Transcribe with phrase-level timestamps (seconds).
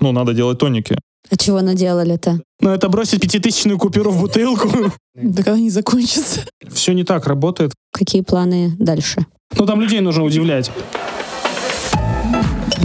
[0.00, 0.96] Ну, надо делать тоники.
[1.30, 2.40] А чего наделали-то?
[2.60, 4.68] Ну, это бросить пятитысячную купюру в бутылку.
[5.14, 6.40] Да когда они закончатся?
[6.70, 7.72] Все не так работает.
[7.92, 9.24] Какие планы дальше?
[9.56, 10.70] Ну, там людей нужно удивлять.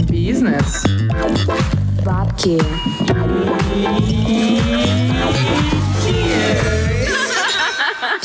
[0.08, 0.84] Бизнес.
[2.04, 2.60] Бабки.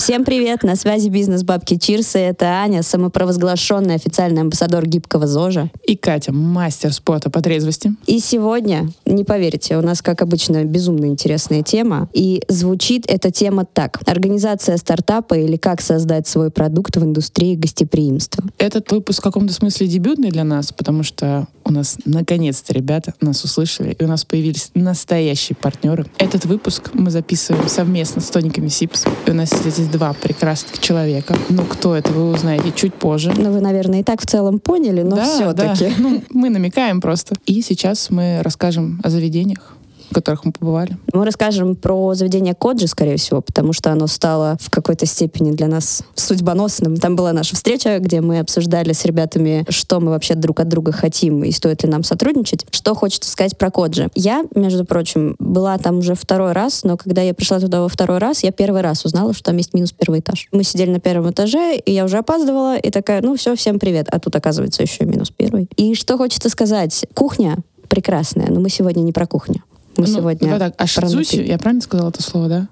[0.06, 0.62] Всем привет!
[0.62, 2.20] На связи бизнес Бабки Чирсы.
[2.20, 5.72] Это Аня, самопровозглашенный официальный амбассадор гибкого ЗОЖа.
[5.84, 7.92] И Катя, мастер спорта по трезвости.
[8.06, 12.08] И сегодня, не поверите, у нас, как обычно, безумно интересная тема.
[12.14, 14.00] И звучит эта тема так.
[14.06, 18.44] Организация стартапа или как создать свой продукт в индустрии гостеприимства.
[18.60, 23.44] Этот выпуск в каком-то смысле дебютный для нас, потому что у нас наконец-то ребята нас
[23.44, 26.06] услышали, и у нас появились настоящие партнеры.
[26.18, 29.06] Этот выпуск мы записываем совместно с тониками СИПС.
[29.26, 31.36] И у нас здесь два прекрасных человека.
[31.50, 33.34] Ну, кто это, вы узнаете чуть позже.
[33.36, 35.86] Ну, вы, наверное, и так в целом поняли, но да, все-таки.
[35.86, 35.94] Да.
[35.98, 37.36] Ну, мы намекаем просто.
[37.46, 39.76] И сейчас мы расскажем о заведениях,
[40.10, 40.98] в которых мы побывали.
[41.14, 45.68] Мы расскажем про заведение Коджи, скорее всего, потому что оно стало в какой-то степени для
[45.68, 46.98] нас судьбоносным.
[46.98, 50.92] Там была наша встреча, где мы обсуждали с ребятами, что мы вообще друг от друга
[50.92, 52.66] хотим и стоит ли нам сотрудничать.
[52.72, 54.10] Что хочется сказать про Коджи.
[54.16, 58.18] Я, между прочим, была там уже второй раз, но когда я пришла туда во второй
[58.18, 60.48] раз, я первый раз узнала, что там есть минус первый этаж.
[60.52, 64.08] Мы сидели на первом этаже, и я уже опаздывала, и такая, ну все, всем привет.
[64.12, 65.70] А тут, оказывается, еще минус первый.
[65.76, 67.06] И что хочется сказать?
[67.14, 67.58] Кухня
[67.90, 69.64] прекрасная, но мы сегодня не про кухню.
[69.98, 72.68] Мы ну, сегодня давай так, а шидзуси, я правильно сказала это слово, да?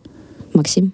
[0.54, 0.92] Максим.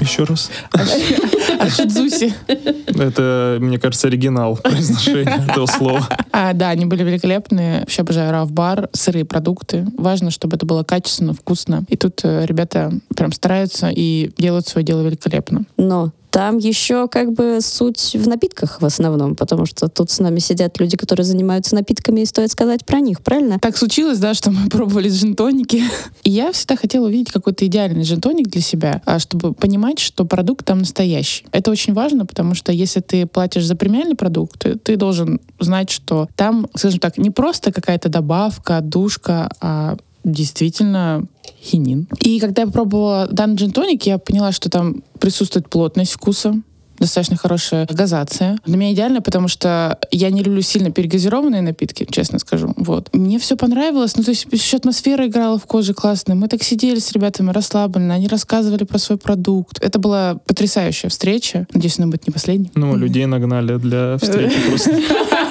[0.00, 0.50] Еще раз.
[0.72, 2.32] А шидзуси?
[2.46, 6.08] Это, мне кажется, оригинал произношения этого слова.
[6.32, 7.80] А, да, они были великолепные.
[7.80, 9.86] Вообще обожаю Раф-бар, сырые продукты.
[9.98, 11.84] Важно, чтобы это было качественно, вкусно.
[11.88, 15.64] И тут э, ребята прям стараются и делают свое дело великолепно.
[15.76, 20.38] Но там еще как бы суть в напитках в основном, потому что тут с нами
[20.38, 23.58] сидят люди, которые занимаются напитками, и стоит сказать про них, правильно?
[23.58, 25.82] Так случилось, да, что мы пробовали джин-тоники.
[26.22, 30.64] И я всегда хотела увидеть какой-то идеальный джин-тоник для себя, а чтобы понимать, что продукт
[30.64, 31.44] там настоящий.
[31.52, 35.90] Это очень важно, потому что если ты платишь за премиальный продукт, ты- ты должен знать,
[35.90, 41.24] что там, скажем так, не просто какая-то добавка, душка, а действительно
[41.62, 42.08] хинин.
[42.20, 46.54] И когда я пробовала данный джин-тоник, я поняла, что там присутствует плотность вкуса,
[47.00, 48.58] достаточно хорошая газация.
[48.66, 52.74] Для меня идеально, потому что я не люблю сильно перегазированные напитки, честно скажу.
[52.76, 53.08] Вот.
[53.14, 54.16] Мне все понравилось.
[54.16, 56.36] Ну, то есть еще атмосфера играла в коже классная.
[56.36, 59.82] Мы так сидели с ребятами расслабленно, они рассказывали про свой продукт.
[59.82, 61.66] Это была потрясающая встреча.
[61.72, 62.70] Надеюсь, она будет не последней.
[62.74, 64.90] Ну, людей нагнали для встречи просто.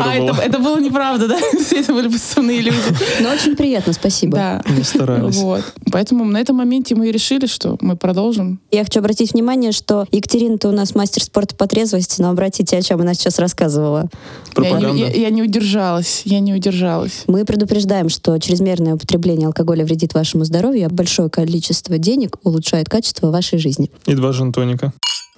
[0.00, 1.38] А, это, это было неправда, да?
[1.74, 2.76] Это были подставные люди.
[3.20, 4.36] Но очень приятно, спасибо.
[4.36, 4.62] Да.
[4.68, 5.36] Мы старались.
[5.36, 5.62] Вот.
[5.92, 8.60] Поэтому на этом моменте мы и решили, что мы продолжим.
[8.70, 12.82] Я хочу обратить внимание, что Екатерина-то у нас мастер спорта по трезвости, но обратите, о
[12.82, 14.08] чем она сейчас рассказывала.
[14.56, 14.96] Я не, Пропаганда.
[14.96, 16.22] я- я не удержалась.
[16.24, 17.24] Я не удержалась.
[17.26, 23.30] Мы предупреждаем, что чрезмерное употребление алкоголя вредит вашему здоровью, а большое количество денег улучшает качество
[23.30, 23.90] вашей жизни.
[24.06, 24.92] И два жентоника.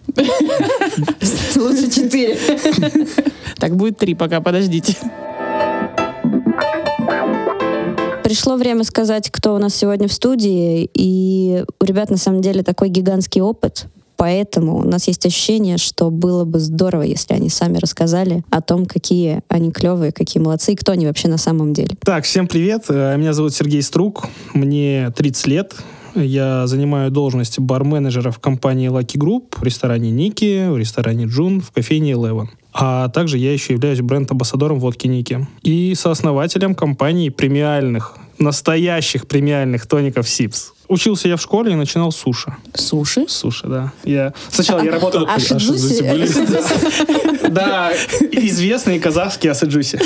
[1.56, 2.38] Лучше четыре.
[3.58, 4.96] Так, будет три пока, подождите.
[8.22, 10.90] Пришло время сказать, кто у нас сегодня в студии.
[10.94, 13.86] И у ребят на самом деле такой гигантский опыт.
[14.16, 18.86] Поэтому у нас есть ощущение, что было бы здорово, если они сами рассказали о том,
[18.86, 21.96] какие они клевые, какие молодцы, и кто они вообще на самом деле.
[22.00, 22.84] Так, всем привет.
[22.88, 24.26] Э, Меня зовут Сергей Струк.
[24.54, 25.74] Мне 30 лет.
[26.16, 31.70] Я занимаю должность бар-менеджера в компании Lucky Group, в ресторане Ники, в ресторане Джун, в
[31.72, 32.48] кофейне Eleven.
[32.72, 35.46] А также я еще являюсь бренд-амбассадором водки Ники.
[35.62, 40.72] И сооснователем компании премиальных, настоящих премиальных тоников Сипс.
[40.88, 42.54] Учился я в школе и начинал с суши.
[42.74, 43.26] Суши?
[43.28, 43.92] Суши, да.
[44.04, 45.26] Я сначала я работал...
[45.28, 46.04] А шидзуси?
[47.48, 47.92] Да,
[48.32, 49.98] известные казахские асаджуси.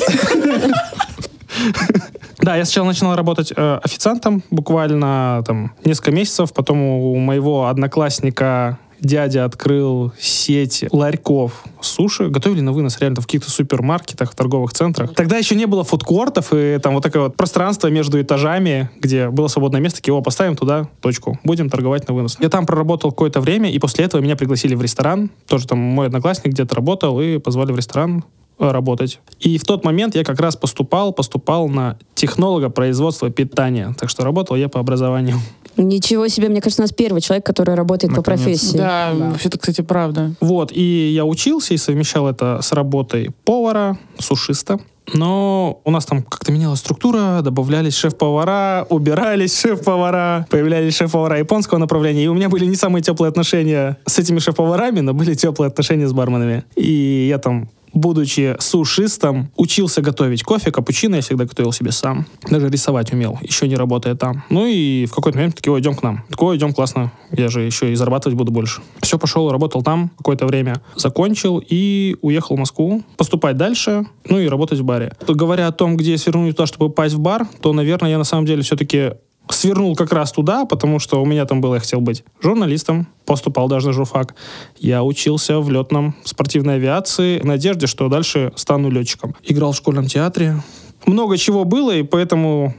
[2.39, 8.79] Да, я сначала начинал работать э, официантом буквально там несколько месяцев, потом у моего одноклассника
[9.01, 12.29] дядя открыл сеть ларьков суши.
[12.29, 15.15] Готовили на вынос реально в каких-то супермаркетах, в торговых центрах.
[15.15, 19.49] Тогда еще не было фудкортов, и там вот такое вот пространство между этажами, где было
[19.49, 22.37] свободное место, такие, о, поставим туда точку, будем торговать на вынос.
[22.41, 25.31] Я там проработал какое-то время, и после этого меня пригласили в ресторан.
[25.47, 28.25] Тоже там мой одноклассник где-то работал, и позвали в ресторан
[28.61, 29.21] работать.
[29.41, 33.95] И в тот момент я как раз поступал, поступал на технолога производства питания.
[33.99, 35.39] Так что работал я по образованию.
[35.77, 38.43] Ничего себе, мне кажется, у нас первый человек, который работает по Наконец.
[38.43, 38.77] профессии.
[38.77, 40.35] Да, вообще-то, кстати, правда.
[40.41, 44.79] Вот, и я учился и совмещал это с работой повара, сушиста.
[45.13, 52.25] Но у нас там как-то менялась структура, добавлялись шеф-повара, убирались шеф-повара, появлялись шеф-повара японского направления.
[52.25, 56.07] И у меня были не самые теплые отношения с этими шеф-поварами, но были теплые отношения
[56.07, 56.65] с барменами.
[56.77, 62.27] И я там будучи сушистом, учился готовить кофе, капучино я всегда готовил себе сам.
[62.49, 64.45] Даже рисовать умел, еще не работая там.
[64.51, 66.25] Ну и в какой-то момент такие, идем к нам.
[66.31, 68.83] Такой, идем, классно, я же еще и зарабатывать буду больше.
[69.01, 74.49] Все, пошел, работал там какое-то время, закончил и уехал в Москву поступать дальше, ну и
[74.49, 75.13] работать в баре.
[75.27, 78.47] Говоря о том, где свернуть туда, чтобы попасть в бар, то, наверное, я на самом
[78.47, 79.13] деле все-таки
[79.55, 83.69] свернул как раз туда, потому что у меня там было, я хотел быть журналистом, поступал
[83.69, 84.35] даже на журфак.
[84.79, 89.35] Я учился в летном спортивной авиации в надежде, что дальше стану летчиком.
[89.43, 90.63] Играл в школьном театре.
[91.07, 92.75] Много чего было, и поэтому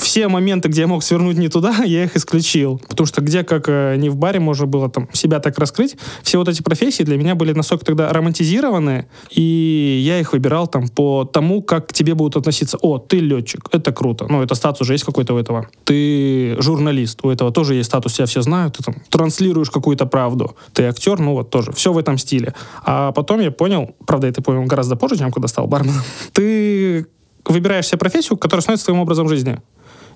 [0.00, 2.80] все моменты, где я мог свернуть не туда, я их исключил.
[2.88, 5.96] Потому что где, как э, не в баре, можно было там себя так раскрыть.
[6.22, 10.88] Все вот эти профессии для меня были настолько тогда романтизированы, и я их выбирал там
[10.88, 12.78] по тому, как к тебе будут относиться.
[12.80, 14.26] О, ты летчик, это круто.
[14.28, 15.68] Ну, это статус уже есть какой-то у этого.
[15.84, 20.56] Ты журналист, у этого тоже есть статус, тебя все знают, ты там транслируешь какую-то правду.
[20.72, 21.72] Ты актер, ну вот тоже.
[21.72, 22.54] Все в этом стиле.
[22.84, 27.06] А потом я понял, правда, я это понял гораздо позже, чем когда стал барменом, ты
[27.44, 29.58] выбираешь себе профессию, которая становится твоим образом жизни.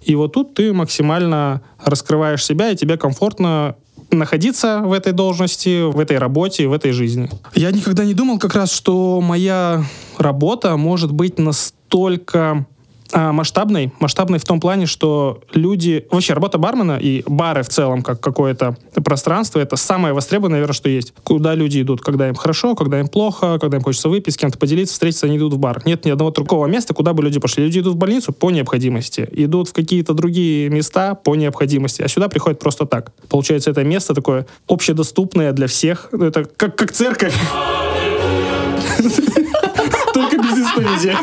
[0.04, 3.76] И вот тут ты максимально раскрываешь себя, и тебе комфортно
[4.10, 7.28] находиться в этой должности, в этой работе, в этой жизни.
[7.54, 9.84] Я никогда не думал как раз, что моя
[10.18, 12.66] работа может быть настолько
[13.14, 13.92] а, масштабной.
[14.00, 16.04] Масштабной в том плане, что люди...
[16.10, 20.88] Вообще, работа бармена и бары в целом, как какое-то пространство, это самое востребованное, наверное, что
[20.88, 21.14] есть.
[21.22, 24.58] Куда люди идут, когда им хорошо, когда им плохо, когда им хочется выпить, с кем-то
[24.58, 25.80] поделиться, встретиться, они идут в бар.
[25.86, 27.64] Нет ни одного другого места, куда бы люди пошли.
[27.64, 32.28] Люди идут в больницу по необходимости, идут в какие-то другие места по необходимости, а сюда
[32.28, 33.12] приходят просто так.
[33.28, 36.08] Получается, это место такое общедоступное для всех.
[36.10, 37.34] Ну, Это как, как церковь.
[40.84, 41.16] Исповеди.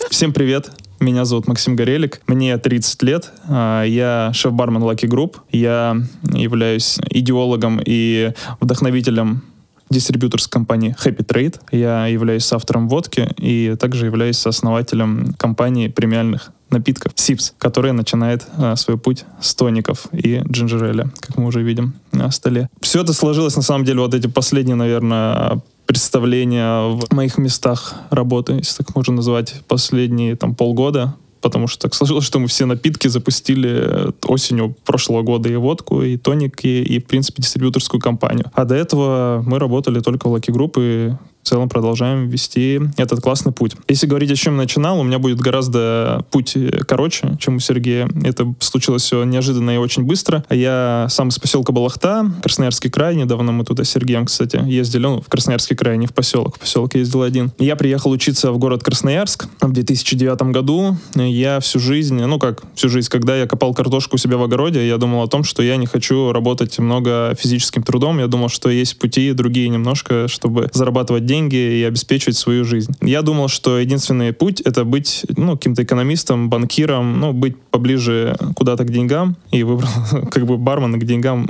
[0.10, 0.70] Всем привет.
[0.98, 2.20] Меня зовут Максим Горелик.
[2.26, 3.30] Мне 30 лет.
[3.46, 5.36] А, Я шеф-бармен Lucky Group.
[5.50, 5.96] Я
[6.32, 9.42] являюсь идеологом и вдохновителем
[9.90, 11.60] дистрибьюторской компании Happy Trade.
[11.70, 18.74] Я являюсь автором водки и также являюсь основателем компании премиальных напитков Sips, которая начинает а,
[18.76, 22.68] свой путь с тоников и джинджереля, как мы уже видим на столе.
[22.80, 28.52] Все это сложилось, на самом деле, вот эти последние, наверное, представления в моих местах работы,
[28.52, 33.08] если так можно назвать, последние там полгода, потому что так сложилось, что мы все напитки
[33.08, 38.50] запустили э, осенью прошлого года и водку, и тоники, и, в принципе, дистрибьюторскую компанию.
[38.52, 41.16] А до этого мы работали только в Lucky Group и
[41.48, 43.72] целом продолжаем вести этот классный путь.
[43.88, 48.08] Если говорить, о чем начинал, у меня будет гораздо путь э, короче, чем у Сергея.
[48.22, 50.44] Это случилось все неожиданно и очень быстро.
[50.50, 53.16] Я сам из поселка Балахта, Красноярский край.
[53.16, 56.56] Недавно мы туда с Сергеем, кстати, ездили ну, в Красноярский край, не в поселок.
[56.56, 57.50] В поселок ездил один.
[57.58, 60.96] Я приехал учиться в город Красноярск в 2009 году.
[61.14, 64.86] Я всю жизнь, ну как всю жизнь, когда я копал картошку у себя в огороде,
[64.86, 68.18] я думал о том, что я не хочу работать много физическим трудом.
[68.18, 72.94] Я думал, что есть пути другие немножко, чтобы зарабатывать деньги и обеспечивать свою жизнь.
[73.00, 78.84] Я думал, что единственный путь— это быть ну, каким-то экономистом, банкиром, ну, быть поближе куда-то
[78.84, 79.36] к деньгам.
[79.50, 79.88] И выбрал
[80.30, 81.48] как бы бармен к деньгам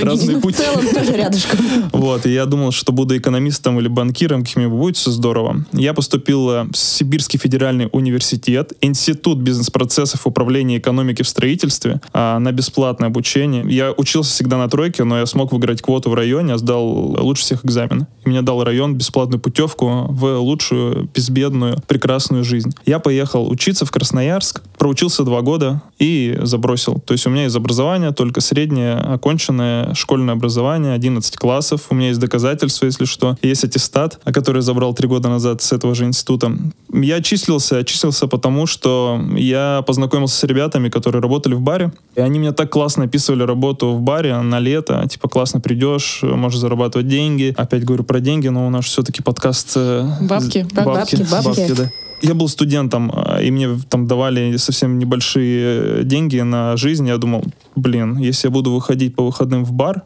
[0.00, 0.56] разный В путь.
[0.56, 1.60] целом тоже рядышком.
[1.92, 5.64] Вот, и я думал, что буду экономистом или банкиром, каким-нибудь будет все здорово.
[5.72, 12.52] Я поступил э, в Сибирский федеральный университет, Институт бизнес-процессов управления экономики в строительстве а, на
[12.52, 13.64] бесплатное обучение.
[13.68, 17.64] Я учился всегда на тройке, но я смог выиграть квоту в районе, сдал лучше всех
[17.64, 18.06] экзамены.
[18.24, 22.72] И мне дал район бесплатную путевку в лучшую, безбедную, прекрасную жизнь.
[22.84, 27.00] Я поехал учиться в Красноярск, проучился два года и забросил.
[27.00, 31.86] То есть у меня из образования только среднее оконченное школьное образование, 11 классов.
[31.90, 33.36] У меня есть доказательства, если что.
[33.42, 36.52] Есть аттестат, который я забрал три года назад с этого же института.
[36.92, 41.92] Я числился, числился потому, что я познакомился с ребятами, которые работали в баре.
[42.14, 45.06] И они мне так классно описывали работу в баре на лето.
[45.08, 47.54] Типа классно придешь, можешь зарабатывать деньги.
[47.56, 49.72] Опять говорю про деньги, но у нас все-таки подкаст...
[49.76, 51.72] э, Бабки, з- бабки, бабки.
[51.76, 51.90] да.
[52.22, 57.06] Я был студентом, а, и мне там давали совсем небольшие э, деньги на жизнь.
[57.08, 57.44] Я думал,
[57.76, 60.02] блин, если я буду выходить по выходным в бар,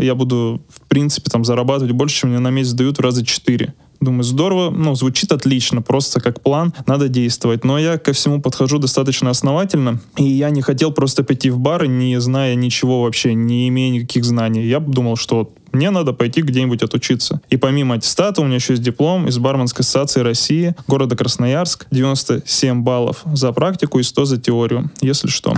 [0.00, 3.74] я буду, в принципе, там зарабатывать больше, чем мне на месяц дают в раза четыре.
[4.04, 7.64] Думаю, здорово, ну, звучит отлично, просто как план, надо действовать.
[7.64, 11.86] Но я ко всему подхожу достаточно основательно, и я не хотел просто пойти в бар,
[11.86, 14.66] не зная ничего вообще, не имея никаких знаний.
[14.66, 17.40] Я думал, что мне надо пойти где-нибудь отучиться.
[17.48, 22.82] И помимо аттестата у меня еще есть диплом из Барменской ассоциации России, города Красноярск, 97
[22.82, 25.54] баллов за практику и 100 за теорию, если что.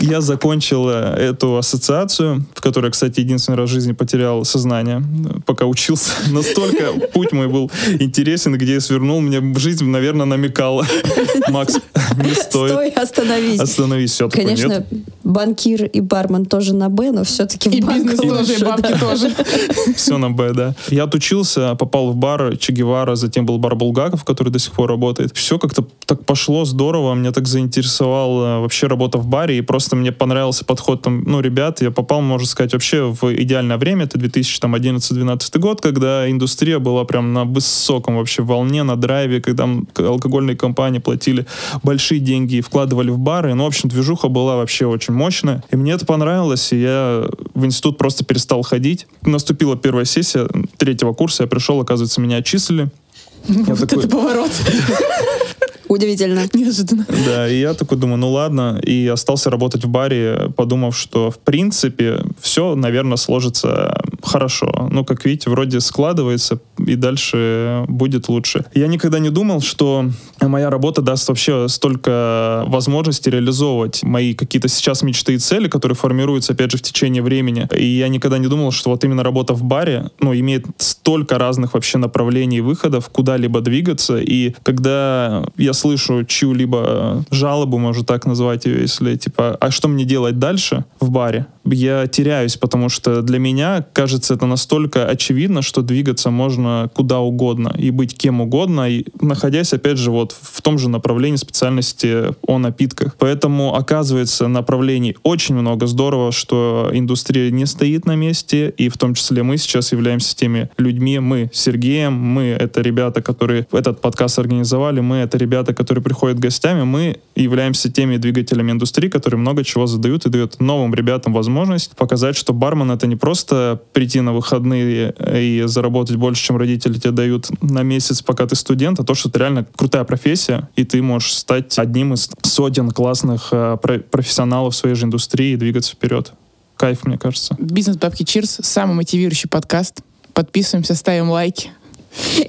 [0.00, 5.40] Я закончил э, эту ассоциацию, в которой, кстати, единственный раз в жизни потерял сознание, э,
[5.44, 6.10] пока учился.
[6.30, 10.86] Настолько путь мой был интересен, где я свернул, мне жизнь, наверное, намекала.
[11.48, 11.74] Макс,
[12.16, 12.72] не стоит.
[12.72, 13.60] Стой, остановись.
[13.60, 14.86] Остановись, все Конечно,
[15.24, 18.98] банкир и бармен тоже на Б, но все-таки И в банк бизнес тоже, и бабки
[18.98, 19.32] тоже.
[19.96, 20.74] Все на Б, да.
[20.88, 24.88] Я отучился, попал в бар Че Гевара, затем был бар Булгаков, который до сих пор
[24.88, 25.36] работает.
[25.36, 30.12] Все как-то так пошло здорово, меня так заинтересовала вообще работа в баре, и просто мне
[30.12, 35.58] понравился подход там, ну, ребят, я попал, можно сказать, вообще в идеальное время, это 2011-2012
[35.58, 41.46] год, когда индустрия была прям на высоком вообще волне, на драйве, когда алкогольные компании платили
[41.82, 45.76] большие деньги и вкладывали в бары, ну, в общем, движуха была вообще очень мощная, и
[45.76, 49.06] мне это понравилось, и я в институт просто перестал ходить.
[49.22, 52.88] Наступила первая сессия третьего курса, я пришел, оказывается, меня отчислили.
[53.48, 54.50] Я Вот такой- это поворот.
[55.88, 56.46] Удивительно.
[56.52, 57.06] Неожиданно.
[57.26, 61.38] Да, и я такой думаю, ну ладно, и остался работать в баре, подумав, что в
[61.38, 64.88] принципе все, наверное, сложится хорошо.
[64.90, 68.64] Ну, как видите, вроде складывается, и дальше будет лучше.
[68.74, 70.10] Я никогда не думал, что
[70.42, 76.52] моя работа даст вообще столько возможностей реализовывать мои какие-то сейчас мечты и цели, которые формируются,
[76.52, 77.68] опять же, в течение времени.
[77.74, 81.74] И я никогда не думал, что вот именно работа в баре, ну, имеет столько разных
[81.74, 84.18] вообще направлений и выходов, куда-либо двигаться.
[84.18, 90.04] И когда я слышу чью-либо жалобу, можно так назвать ее, если типа, а что мне
[90.04, 91.46] делать дальше в баре?
[91.70, 97.74] Я теряюсь, потому что для меня, кажется, это настолько очевидно, что двигаться можно куда угодно
[97.78, 102.58] и быть кем угодно, и находясь, опять же, вот в том же направлении специальности о
[102.58, 103.16] напитках.
[103.18, 105.86] Поэтому, оказывается, направлений очень много.
[105.86, 110.70] Здорово, что индустрия не стоит на месте, и в том числе мы сейчас являемся теми
[110.78, 116.02] людьми, мы с Сергеем, мы— это ребята, которые этот подкаст организовали, мы— это ребята, которые
[116.02, 121.32] приходят гостями, мы являемся теми двигателями индустрии, которые много чего задают и дают новым ребятам
[121.32, 126.98] возможность показать, что бармен— это не просто прийти на выходные и заработать больше, чем родители
[126.98, 130.84] тебе дают на месяц, пока ты студент, а то, что это реально крутая профессия, и
[130.84, 135.56] ты можешь стать одним из сотен классных э, про- профессионалов в своей же индустрии и
[135.56, 136.32] двигаться вперед.
[136.76, 137.56] Кайф, мне кажется.
[137.58, 138.60] Бизнес Бабки Чирс.
[138.62, 140.02] Самый мотивирующий подкаст.
[140.32, 141.70] Подписываемся, ставим лайки.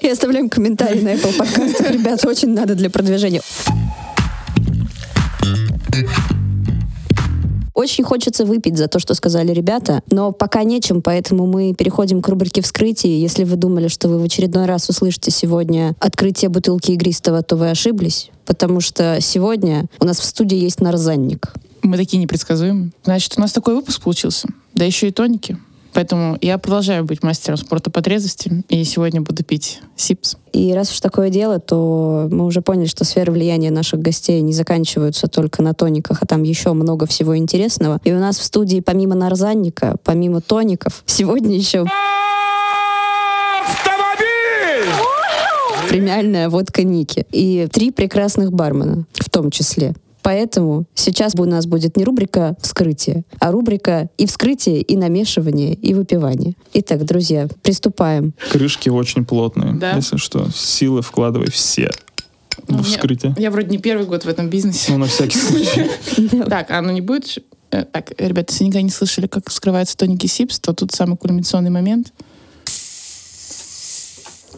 [0.01, 1.91] И оставляем комментарии на Apple подкастах.
[1.91, 3.41] Ребят, очень надо для продвижения.
[7.79, 12.27] Очень хочется выпить за то, что сказали ребята, но пока нечем, поэтому мы переходим к
[12.27, 13.17] рубрике вскрытия.
[13.17, 17.69] Если вы думали, что вы в очередной раз услышите сегодня открытие бутылки игристого, то вы
[17.69, 21.53] ошиблись, потому что сегодня у нас в студии есть нарзанник.
[21.81, 22.91] Мы такие непредсказуемые.
[23.05, 24.49] Значит, у нас такой выпуск получился.
[24.73, 25.57] Да еще и тоники.
[25.93, 28.63] Поэтому я продолжаю быть мастером спорта по трезвости.
[28.69, 30.37] И сегодня буду пить сипс.
[30.53, 34.53] И раз уж такое дело, то мы уже поняли, что сферы влияния наших гостей не
[34.53, 37.99] заканчиваются только на тониках, а там еще много всего интересного.
[38.03, 41.85] И у нас в студии помимо нарзанника, помимо тоников, сегодня еще
[45.89, 47.25] премиальная водка Ники.
[47.31, 49.93] И три прекрасных бармена в том числе.
[50.21, 55.93] Поэтому сейчас у нас будет не рубрика «Вскрытие», а рубрика и вскрытие, и намешивание, и
[55.93, 56.53] выпивание.
[56.73, 58.33] Итак, друзья, приступаем.
[58.51, 59.73] Крышки очень плотные.
[59.73, 59.93] Да.
[59.95, 61.89] Если что, силы вкладывай все
[62.67, 63.33] Ну, в я- вскрытие.
[63.39, 64.91] Я вроде не первый год в этом бизнесе.
[64.91, 65.89] Ну, на всякий случай.
[66.49, 67.37] Так, а ну не будет...
[67.71, 71.69] э, Так, ребята, если никогда не слышали, как вскрываются тоники сипс, то тут самый кульминационный
[71.71, 72.11] момент.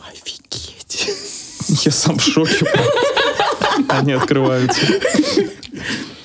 [0.09, 1.09] Офигеть.
[1.85, 2.65] Я сам в шоке.
[3.91, 4.81] Они открываются.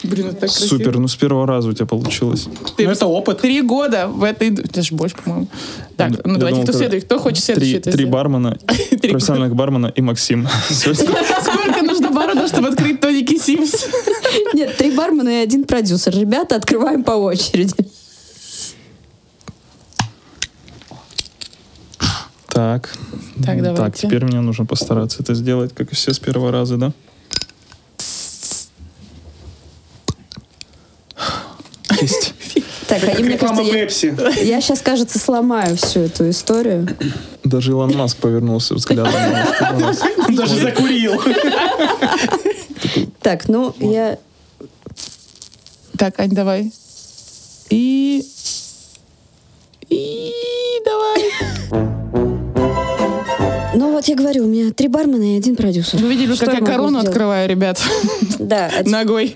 [0.02, 0.68] Блин, это так красиво.
[0.68, 2.48] Супер, ну с первого раза у тебя получилось.
[2.76, 3.40] Ты Ну, это опыт.
[3.40, 4.48] Три года в этой...
[4.48, 4.72] индустрии.
[4.74, 5.48] Даже больше, по-моему.
[5.96, 7.04] Так, Я ну давайте, думал, кто следует?
[7.04, 8.58] Кто хочет следующий Три, это три бармена,
[9.02, 10.46] профессиональных бармена и Максим.
[10.68, 13.86] Сколько нужно барона, чтобы открыть тоники сипс?
[14.54, 16.16] Нет, три бармена и один продюсер.
[16.16, 17.74] Ребята, открываем по очереди.
[22.48, 22.90] Так.
[23.44, 23.76] Так, давайте.
[23.76, 26.92] Так, теперь мне нужно постараться это сделать, как и все с первого раза, да?
[32.00, 32.34] Есть.
[32.86, 33.62] Так, а и мне кажется,
[34.42, 36.86] я, сейчас, кажется, сломаю всю эту историю.
[37.42, 39.12] Даже Илон Маск повернулся взглядом.
[39.80, 40.00] нас.
[40.30, 41.20] Даже закурил.
[43.20, 44.18] Так, ну, я...
[45.96, 46.72] Так, Ань, давай.
[47.70, 48.24] И
[53.96, 55.98] вот я говорю, у меня три бармена и один продюсер.
[56.00, 57.08] Вы видели, Что как я корону сделать?
[57.08, 57.80] открываю, ребят,
[58.38, 59.34] Да, а ногой.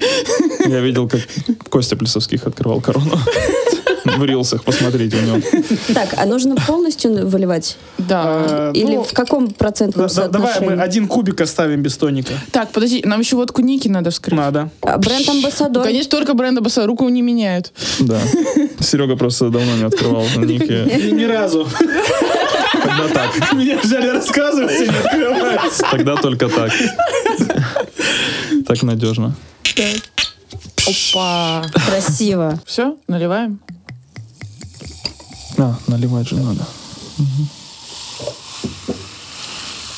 [0.67, 1.21] Я видел, как
[1.69, 3.19] Костя Плесовских открывал корону.
[4.05, 5.41] в рилсах, посмотрите у него.
[5.95, 7.77] Так, а нужно полностью выливать?
[7.99, 8.45] Да.
[8.49, 10.83] Э, Или ну, в каком процентном да- да- Давай мы соотношении?
[10.85, 12.33] один кубик оставим без тоника.
[12.51, 14.39] Так, подожди, нам еще водку Ники надо вскрыть.
[14.39, 14.71] Надо.
[14.81, 15.85] А Бренд-амбассадор?
[15.85, 17.73] Конечно, только бренда Баса руку не меняют.
[18.01, 18.19] Да.
[18.81, 21.07] Серега просто давно не открывал ники.
[21.07, 21.69] Ни, ни разу.
[22.91, 23.53] Тогда так.
[23.53, 25.79] Меня взяли рассказывать и не открывать.
[25.91, 26.73] Тогда только так.
[28.67, 29.35] Так надежно.
[30.87, 31.67] Опа.
[31.87, 32.61] Красиво.
[32.67, 33.61] Все, наливаем.
[35.59, 36.67] А, наливать же надо.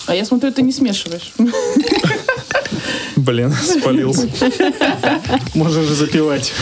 [0.06, 1.32] А я смотрю, ты не смешиваешь.
[3.16, 4.28] Блин, спалился.
[5.54, 6.52] Можно же запивать.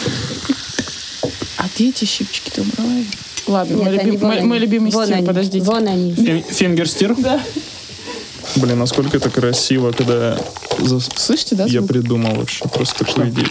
[1.56, 3.06] А где эти щипчики-то убрали?
[3.47, 4.47] Ладно, Нет, мой, любим- вон мой- они.
[4.49, 5.26] мой любимый Вон стиль, они.
[5.26, 5.64] подождите.
[5.64, 6.12] Вон они.
[6.12, 7.14] Фин- Фингерстир.
[7.18, 7.40] Да.
[8.56, 10.37] Блин, насколько это красиво, когда
[11.16, 11.64] Слышите, да?
[11.66, 11.90] я звук?
[11.90, 13.47] придумал вообще просто такую идею.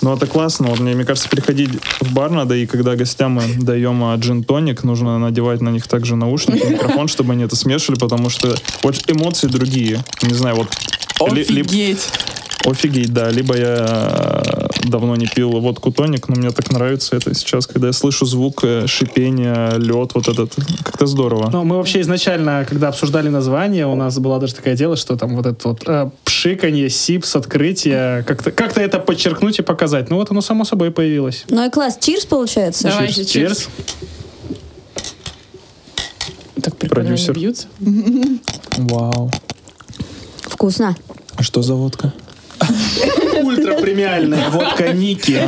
[0.00, 0.68] Ну, это классно.
[0.68, 1.70] Вот мне, мне кажется, приходить
[2.00, 6.16] в бар надо, и когда гостям мы даем а, джин-тоник, нужно надевать на них также
[6.16, 10.02] наушники, микрофон, чтобы они это смешивали, потому что вот эмоции другие.
[10.22, 11.32] Не знаю, вот...
[11.32, 11.96] ли- ли-
[12.64, 13.12] Офигеть.
[13.12, 13.30] Да.
[13.30, 17.88] Либо я э, давно не пил водку тоник, но мне так нравится это сейчас, когда
[17.88, 20.54] я слышу звук э, шипения, лед, вот этот.
[20.84, 21.50] Как-то здорово.
[21.52, 25.36] Ну, мы вообще изначально, когда обсуждали название, у нас было даже такое дело, что там
[25.36, 30.10] вот это вот э, пшиканье, сипс, открытие, как-то как это подчеркнуть и показать.
[30.10, 31.44] Ну вот оно само собой появилось.
[31.48, 31.98] Ну и класс.
[32.00, 32.88] Чирс получается?
[32.88, 33.26] Давайте, Cheers.
[33.26, 33.68] чирс.
[36.62, 37.34] Так прикольно Продюсер.
[37.34, 37.66] бьются.
[38.76, 39.30] Вау.
[40.40, 40.96] Вкусно.
[41.36, 42.12] А что за водка?
[43.42, 45.40] Ультра-премиальная водка Ники.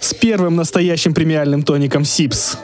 [0.00, 2.56] С первым настоящим премиальным тоником Сипс.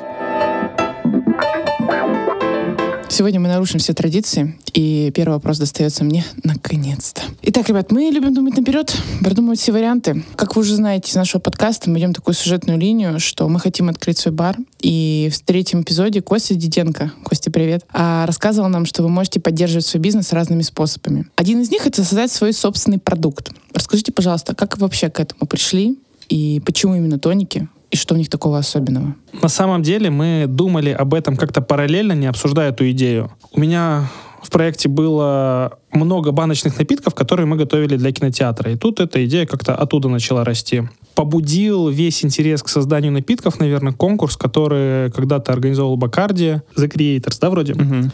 [3.19, 7.23] Сегодня мы нарушим все традиции, и первый вопрос достается мне наконец-то.
[7.43, 10.25] Итак, ребят, мы любим думать наперед, продумывать все варианты.
[10.37, 13.89] Как вы уже знаете из нашего подкаста, мы идем такую сюжетную линию, что мы хотим
[13.89, 14.57] открыть свой бар.
[14.81, 19.87] И в третьем эпизоде Костя Диденко, Костя, привет, а, рассказывал нам, что вы можете поддерживать
[19.87, 21.27] свой бизнес разными способами.
[21.35, 23.51] Один из них— это создать свой собственный продукт.
[23.75, 25.99] Расскажите, пожалуйста, как вы вообще к этому пришли,
[26.29, 29.15] и почему именно тоники, и что в них такого особенного?
[29.43, 33.33] На самом деле мы думали об этом как-то параллельно, не обсуждая эту идею.
[33.53, 34.09] У меня
[34.43, 38.73] в проекте было много баночных напитков, которые мы готовили для кинотеатра.
[38.73, 40.83] И тут эта идея как-то оттуда начала расти.
[41.19, 47.51] Побудил весь интерес к созданию напитков, наверное, конкурс, который когда-то организовал Бакарди, The Creators, да,
[47.51, 47.75] вроде?
[47.75, 48.13] Мгм.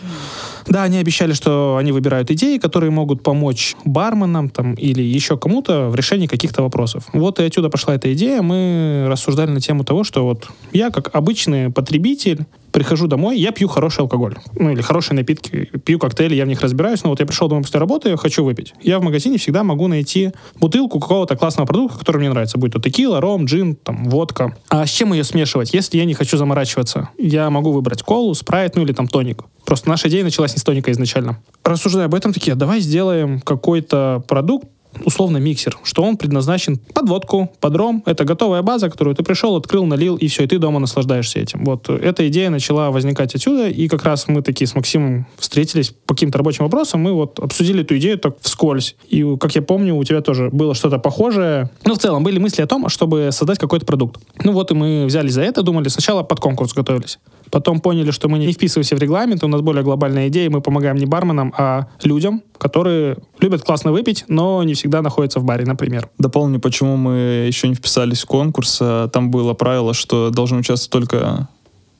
[0.66, 5.90] Да, они обещали, что они выбирают идеи, которые могут помочь барменам там, или еще кому-то
[5.90, 7.04] в решении каких-то вопросов.
[7.12, 8.40] Вот и отсюда пошла эта идея.
[8.40, 13.69] Мы рассуждали на тему того, что вот я, как обычный потребитель, прихожу домой, я пью
[13.69, 14.34] хороший алкоголь.
[14.58, 17.04] Ну, или хорошие напитки, пью коктейли, я в них разбираюсь.
[17.04, 18.75] Но вот я пришел домой после работы, хочу выпить.
[18.82, 22.58] Я в магазине всегда могу найти бутылку какого-то классного продукта, который мне нравится.
[22.58, 24.56] Будь то текила, ром, джин, там, водка.
[24.69, 27.10] А с чем ее смешивать, если я не хочу заморачиваться?
[27.17, 29.45] Я могу выбрать колу, спрайт, ну или там тоник.
[29.65, 31.39] Просто наша идея началась не с тоника изначально.
[31.63, 34.67] Рассуждая об этом, такие, давай сделаем какой-то продукт,
[35.04, 38.02] условно миксер, что он предназначен под водку, под ром.
[38.07, 41.65] Это готовая база, которую ты пришел, открыл, налил, и все, и ты дома наслаждаешься этим.
[41.65, 45.91] Вот э, эта идея начала возникать отсюда, и как раз мы такие с Максимом встретились
[46.07, 48.97] по каким-то рабочим вопросам, мы вот обсудили эту идею так вскользь.
[49.09, 51.71] И, как я помню, у тебя тоже было что-то похожее.
[51.85, 54.21] Ну, в целом, были мысли о том, чтобы создать какой-то продукт.
[54.43, 57.19] Ну вот и мы взялись за это, думали, сначала под конкурс готовились.
[57.54, 60.97] Потом поняли, что мы не вписываемся в регламент, у нас более глобальная идея, мы помогаем
[60.97, 66.08] не барменам, а людям, которые любят классно выпить, но не всегда находятся в баре, например.
[66.19, 67.12] Дополню, почему мы
[67.47, 68.82] еще не вписались в конкурс.
[69.12, 71.49] Там было правило, что должны участвовать только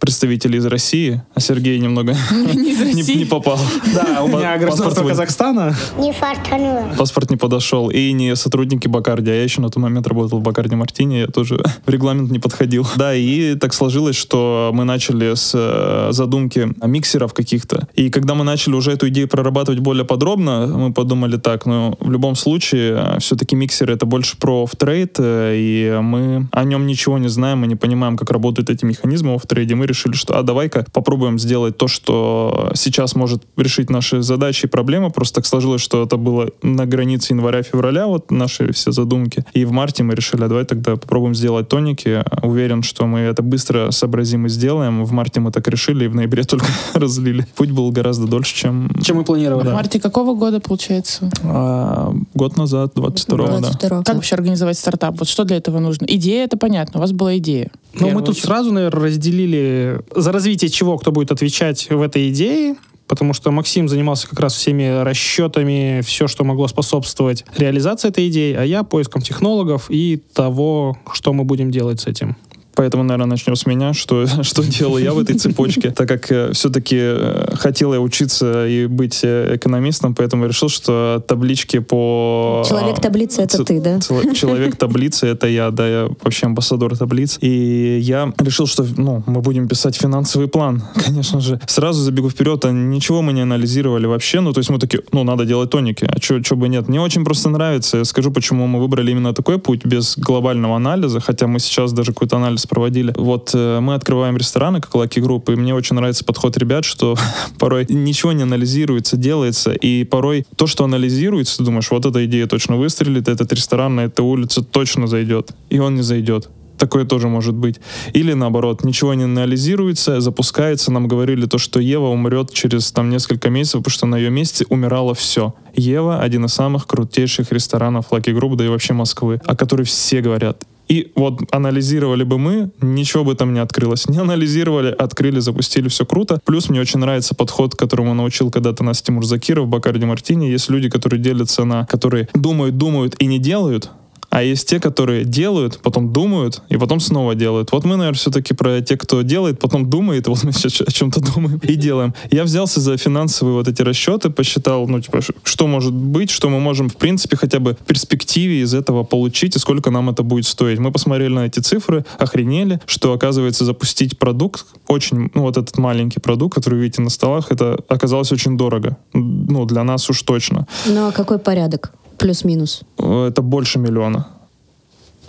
[0.05, 3.59] представители из России, а Сергей немного Не попал.
[3.95, 5.75] Да, у меня Паспорт гражданство Казахстана.
[5.99, 6.93] Не фартануло.
[6.99, 7.89] Паспорт не подошел.
[7.89, 11.27] И не сотрудники Бакарди, а я еще на тот момент работал в Bacardi Martini, я
[11.29, 12.87] тоже в регламент не подходил.
[12.97, 17.89] Да, и так сложилось, что мы начали с э, задумки миксеров каких-то.
[17.95, 22.11] И когда мы начали уже эту идею прорабатывать более подробно, мы подумали так, ну, в
[22.11, 27.29] любом случае, все-таки миксер это больше про off-trade, э, и мы о нем ничего не
[27.29, 29.75] знаем, мы не понимаем, как работают эти механизмы в off-trade е.
[29.75, 34.69] Мы решили, что а давай-ка попробуем сделать то, что сейчас может решить наши задачи и
[34.69, 35.11] проблемы.
[35.11, 39.45] Просто так сложилось, что это было на границе января-февраля, вот наши все задумки.
[39.55, 42.23] И в марте мы решили, а давай тогда попробуем сделать тоники.
[42.43, 45.05] Уверен, что мы это быстро сообразим и сделаем.
[45.05, 47.47] В марте мы так решили, и в ноябре только разлили.
[47.55, 49.69] Путь был гораздо дольше, чем Чем мы планировали.
[49.69, 51.31] В марте какого года, получается?
[51.45, 53.59] а, год назад, 22 да.
[53.59, 55.19] 22 Как вообще организовать стартап?
[55.19, 56.07] Вот что для этого нужно?
[56.07, 57.71] Идея, это понятно, у вас была идея.
[57.95, 59.84] Но Ну, мы тут сразу, наверное, разделили
[60.15, 64.55] за развитие чего кто будет отвечать в этой идее, потому что Максим занимался как раз
[64.55, 70.97] всеми расчетами, все, что могло способствовать реализации этой идеи, а я поиском технологов и того,
[71.13, 72.37] что мы будем делать с этим.
[72.77, 76.53] Поэтому, наверное, начнем с меня, что, что делал я в этой цепочке, так как э,
[76.53, 82.65] все-таки э, хотел я учиться и быть э, экономистом, поэтому решил, что таблички по...
[82.69, 84.01] Человек таблицы— это ц- ты, да?
[84.01, 87.39] цел- Человек таблицы— это я, да, я вообще амбассадор таблиц.
[87.41, 91.61] И я решил, что ну, мы будем писать финансовый план, конечно же.
[91.67, 95.25] Сразу забегу вперед, а ничего мы не анализировали вообще, ну, то есть мы такие, ну,
[95.25, 96.89] надо делать тоники, а что бы нет.
[96.89, 101.21] Мне очень просто нравится, я скажу, почему мы выбрали именно такой путь, без глобального анализа,
[101.21, 103.15] хотя мы сейчас даже какой-то анализ проводили.
[103.17, 107.17] Вот э, мы открываем рестораны, как Lucky Group, и мне очень нравится подход ребят, что
[107.59, 112.47] порой ничего не анализируется, делается, и порой то, что анализируется, ты думаешь, вот эта идея
[112.47, 116.49] точно выстрелит, этот ресторан на этой улице точно зайдет, и он не зайдет.
[116.79, 117.81] Такое тоже может быть.
[118.13, 120.91] Или наоборот, ничего не анализируется, запускается.
[120.93, 124.67] Нам говорили то, что Ева умрет через там несколько месяцев, потому что на ее месте
[124.69, 125.55] умирало все.
[125.75, 130.21] Ева один из самых крутейших ресторанов Lucky Group, да и вообще Москвы, о которой все
[130.21, 130.65] говорят.
[130.89, 134.09] И вот анализировали бы мы, ничего бы там не открылось.
[134.15, 136.41] Не анализировали, открыли, запустили, все круто.
[136.45, 140.47] Плюс мне очень нравится подход, которому научил когда-то нас Тимур Закиров, Бакарди Мартини.
[140.47, 141.87] Есть люди, которые делятся на...
[141.87, 143.91] которые думают, думают и не делают,
[144.35, 147.71] а есть те, которые делают, потом думают, и потом снова делают.
[147.71, 151.21] Вот мы, наверное, все-таки про тех, кто делает, потом думает, вот мы сейчас о чем-то
[151.21, 152.15] думаем и делаем.
[152.33, 156.59] Я взялся за финансовые вот эти расчеты, посчитал, ну, типа, что может быть, что мы
[156.59, 160.47] можем, в принципе, хотя бы в перспективе из этого получить, и сколько нам это будет
[160.47, 160.81] стоить.
[160.81, 166.19] Мы посмотрели на эти цифры, охренели, что, оказывается, запустить продукт, очень, ну, вот этот маленький
[166.19, 168.97] продукт, который вы видите на столах, это оказалось очень дорого.
[169.13, 170.67] Ну, для нас уж точно.
[170.87, 171.93] Ну, а какой порядок?
[172.25, 172.85] Плюс-минус.
[172.99, 174.29] Э, Это больше миллиона.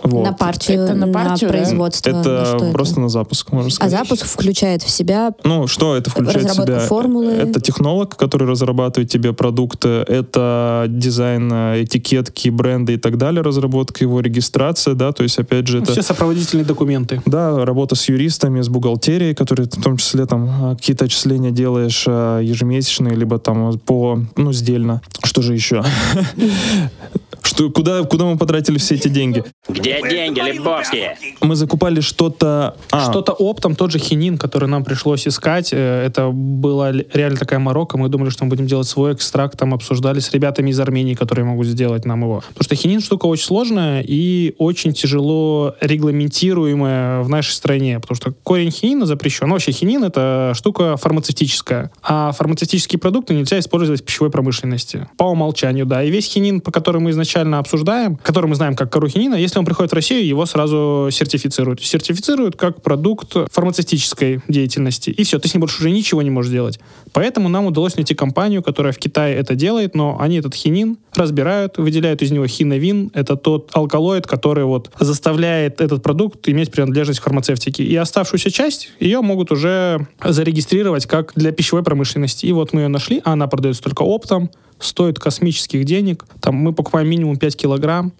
[0.02, 0.24] Вот.
[0.24, 1.56] На партию, Это на партию, да?
[1.56, 2.10] производство.
[2.10, 3.98] на Это что просто на запуск, можно А сказать.
[4.00, 6.80] запуск включает в себя Ну, что это включает в себя?
[6.80, 7.32] формулы.
[7.32, 14.04] Это технолог, который разрабатывает тебе продукты, это дизайн э, этикетки, бренда и так далее, разработка
[14.04, 15.92] его, регистрация, да, то есть, опять же, это...
[15.92, 17.20] Все сопроводительные документы.
[17.26, 22.04] Да, работа с юристами, с бухгалтерией, которые в том числе там а, какие-то отчисления делаешь
[22.06, 25.00] а, ежемесячные, либо там по, ну, сдельно.
[25.24, 25.82] Что же еще?
[27.46, 29.44] Что, куда, куда мы потратили все эти деньги?
[29.68, 31.16] Где деньги, Лебовские?
[31.40, 32.76] Мы закупали что-то...
[32.90, 37.60] а, Что-то оптом, тот же хинин, который нам пришлось искать, э, это была реально такая
[37.60, 37.98] морока.
[37.98, 41.44] Мы думали, что мы будем делать свой экстракт, там обсуждали с ребятами из Армении, которые
[41.44, 42.42] могут сделать нам его.
[42.48, 48.32] Потому что хинин штука очень сложная и очень тяжело регламентируемая в нашей стране, потому что
[48.42, 49.46] корень хинина запрещен.
[49.46, 55.08] Ну, вообще хинин это штука фармацевтическая, а фармацевтические продукты нельзя использовать в пищевой промышленности.
[55.16, 56.02] По умолчанию, да.
[56.02, 59.58] И весь хинин, по который мы изначально обсуждаем, который мы знаем как кору хинина, если
[59.58, 61.82] он приходит в Россию, его сразу сертифицируют.
[61.82, 65.10] Сертифицируют как продукт фармацевтической деятельности.
[65.10, 66.80] И все, ты с ним больше уже ничего не можешь делать.
[67.16, 71.78] Поэтому нам удалось найти компанию, которая в Китае это делает, но они этот хинин разбирают,
[71.78, 73.10] выделяют из него хиновин.
[73.14, 77.84] Это тот алкалоид, который вот заставляет этот продукт иметь принадлежность к фармацевтике.
[77.84, 82.44] И оставшуюся часть ее могут уже зарегистрировать как для пищевой промышленности.
[82.44, 86.26] И вот мы ее нашли, а она продается только оптом, стоит космических денег.
[86.42, 88.12] Там мы покупаем минимум 5 килограмм.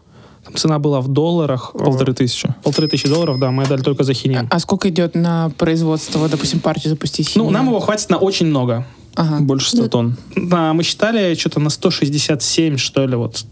[0.47, 1.73] Там цена была в долларах.
[1.73, 2.55] полторы тысячи.
[2.63, 4.47] Полторы тысячи долларов, да, мы отдали только за хинин.
[4.51, 7.33] А сколько идет на производство, вот, допустим, партию запустить?
[7.35, 7.59] Ну, хинина?
[7.59, 8.87] нам его хватит на очень много.
[9.17, 9.39] Ага.
[9.41, 10.17] Больше 100 тонн.
[10.37, 13.45] Да, мы считали что-то на 167, что ли, вот.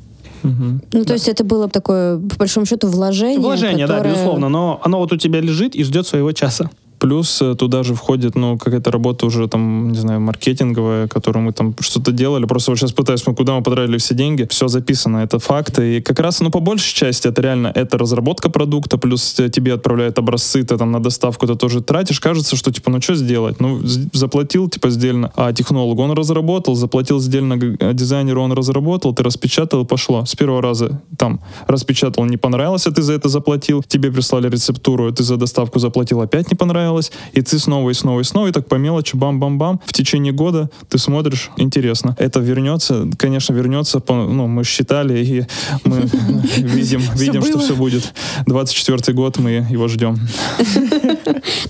[0.43, 0.83] Мгм.
[0.93, 3.39] Ну, то есть это было такое, по большому счету, вложение.
[3.41, 6.71] Вложение, да, которое- безусловно, но оно вот у тебя лежит и ждет своего часа.
[7.05, 11.53] Плюс э, туда же входит, ну, какая-то работа уже там, не знаю, маркетинговая, которую мы
[11.53, 12.47] там что-то делали.
[12.47, 15.99] Просто вот сейчас пытаюсь, мы куда мы потратили все деньги, все записано, это факты.
[15.99, 19.75] И как раз, ну, по большей части это реально, это разработка продукта, плюс э, тебе
[19.75, 22.21] отправляют образцы, ты там на доставку ты тоже тратишь.
[22.21, 23.61] Кажется, что, типа, ну, что сделать?
[23.61, 23.81] Ну,
[24.15, 29.85] заплатил, типа, сдельно, а технологу он разработал, заплатил сдельно э, дизайнеру, он разработал, ты распечатал,
[29.85, 30.25] пошло.
[30.25, 35.13] С первого раза там распечатал, не понравилось, а ты за это заплатил, тебе прислали рецептуру,
[35.13, 36.94] ты за доставку заплатил, опять не понравилось,
[37.33, 40.71] и ты снова и снова и снова, и так по мелочи, бам-бам-бам, в течение года
[40.89, 42.17] ты смотришь, интересно.
[42.19, 45.47] Это вернется, конечно, вернется, по- ну, мы считали, и
[45.85, 46.01] мы
[46.57, 48.13] видим, видим, что все будет.
[48.47, 50.19] 24 год, мы его ждем.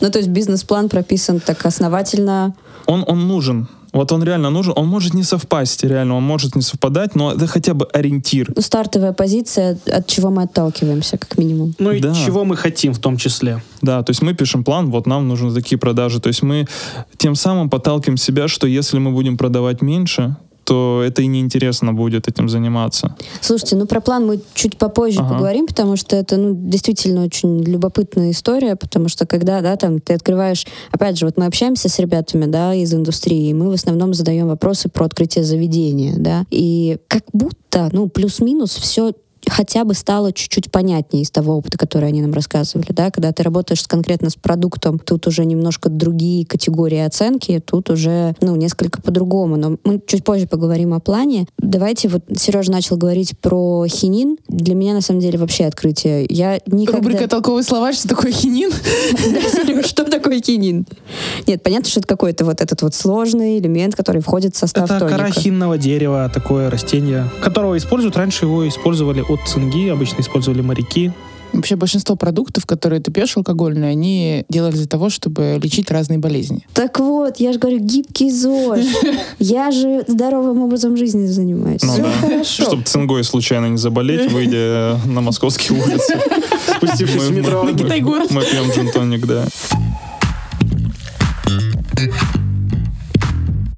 [0.01, 2.55] Ну, то есть бизнес-план прописан так основательно.
[2.87, 3.69] Он, он нужен.
[3.95, 4.73] Вот он реально нужен.
[4.77, 8.53] Он может не совпасть, реально, он может не совпадать, но это хотя бы ориентир.
[8.55, 11.75] Ну, стартовая позиция, от чего мы отталкиваемся, как минимум.
[11.79, 12.13] Ну и Да.
[12.15, 13.63] чего мы хотим в том числе.
[13.83, 16.21] Да, то есть мы пишем план, вот нам нужны такие продажи.
[16.21, 16.67] То есть мы
[17.17, 22.29] тем самым подталкиваем себя, что если мы будем продавать меньше, то это и неинтересно будет
[22.29, 23.15] этим заниматься.
[23.41, 25.35] Слушайте, ну про план мы чуть попозже Ага.
[25.35, 30.15] поговорим, потому что это, ну, действительно очень любопытная история, потому что когда, да, там, ты
[30.15, 34.15] открываешь, опять же, вот мы общаемся с ребятами, да, из индустрии, и мы в основном
[34.15, 39.13] задаем вопросы про открытие заведения, да, и как будто, ну, плюс-минус все
[39.49, 43.43] хотя бы стало чуть-чуть понятнее из того опыта, который они нам рассказывали, да, когда ты
[43.43, 49.57] работаешь конкретно с продуктом, тут уже немножко другие категории оценки, тут уже, ну, несколько по-другому,
[49.57, 51.47] но мы чуть позже поговорим о плане.
[51.59, 56.27] Давайте, вот Сережа начал говорить про хинин, для меня, на самом деле, вообще открытие.
[56.29, 57.01] Я никогда...
[57.01, 58.71] Рубрика «Толковый словарь», что такое хинин?
[59.85, 60.87] Что такое хинин?
[61.47, 65.07] Нет, понятно, что это какой-то вот этот вот сложный элемент, который входит в состав Это
[65.07, 68.17] кора хинного дерева, такое растение, которого используют.
[68.17, 71.13] Раньше его использовали от цинги, обычно использовали моряки.
[71.53, 76.67] Вообще большинство продуктов, которые ты пьешь алкогольные, они делали для того, чтобы лечить разные болезни.
[76.75, 78.81] Так вот, я же говорю, гибкий ЗОЖ.
[79.39, 81.81] Я же здоровым образом жизни занимаюсь.
[81.83, 82.11] Ну Всё да.
[82.21, 82.63] хорошо.
[82.65, 86.19] Чтобы цингой случайно не заболеть, выйдя на московские улицы.
[86.77, 87.63] Спустившись в Мы- метро.
[87.63, 87.73] мы-
[88.45, 89.47] пьем джин-тоник, да.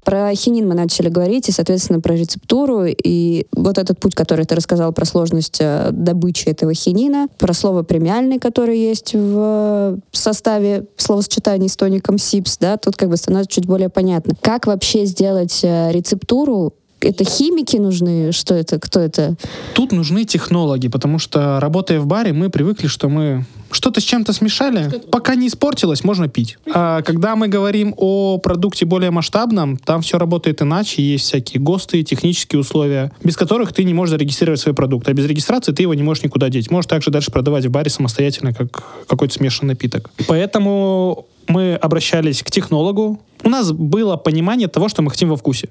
[0.07, 2.85] Про хинин мы начали говорить, и, соответственно, про рецептуру.
[2.85, 7.83] И вот этот путь, который ты рассказал про сложность э, добычи этого хинина, про слово
[7.83, 13.65] премиальный, который есть в составе словосочетаний с тоником СИПС, да, тут как бы становится чуть
[13.65, 14.33] более понятно.
[14.39, 16.73] Как вообще сделать э, рецептуру?
[17.07, 18.33] Это химики нужны?
[18.33, 18.79] Что это?
[18.79, 19.35] Кто это?
[19.73, 24.33] Тут нужны технологи, потому что, работая в баре, мы привыкли, что мы что-то с чем-то
[24.33, 26.57] смешали, пока не испортилось, можно пить.
[26.73, 32.03] А когда мы говорим о продукте более масштабном, там все работает иначе, есть всякие ГОСТы,
[32.03, 35.07] технические условия, без которых ты не можешь зарегистрировать свой продукт.
[35.07, 36.69] А без регистрации ты его не можешь никуда деть.
[36.71, 40.09] Можешь также дальше продавать в баре самостоятельно, как какой-то смешанный напиток.
[40.27, 43.19] Поэтому мы обращались к технологу.
[43.43, 45.69] У нас было понимание того, что мы хотим во вкусе.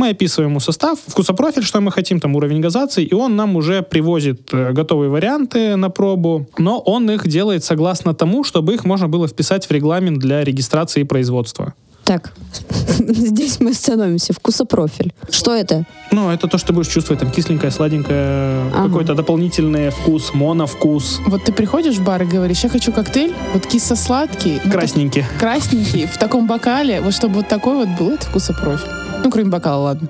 [0.00, 3.82] Мы описываем ему состав, вкусопрофиль, что мы хотим, там уровень газации, и он нам уже
[3.82, 9.08] привозит э, готовые варианты на пробу, но он их делает согласно тому, чтобы их можно
[9.08, 11.74] было вписать в регламент для регистрации и производства.
[12.04, 12.32] Так,
[12.98, 14.32] здесь мы остановимся.
[14.32, 15.12] Вкусопрофиль.
[15.30, 15.84] Что это?
[16.12, 18.86] Ну, это то, что ты будешь чувствовать, там кисленькое, сладенькое, Ага.
[18.88, 23.66] какой-то дополнительный вкус, моновкус, Вот ты приходишь в бар и говоришь, я хочу коктейль, вот
[23.66, 25.22] кисло-сладкий, ну, красненький.
[25.22, 28.88] так- красненький, в таком бокале, вот чтобы вот такой вот был, это вкусопрофиль.
[29.22, 30.08] Ну, кроме бокала, ладно.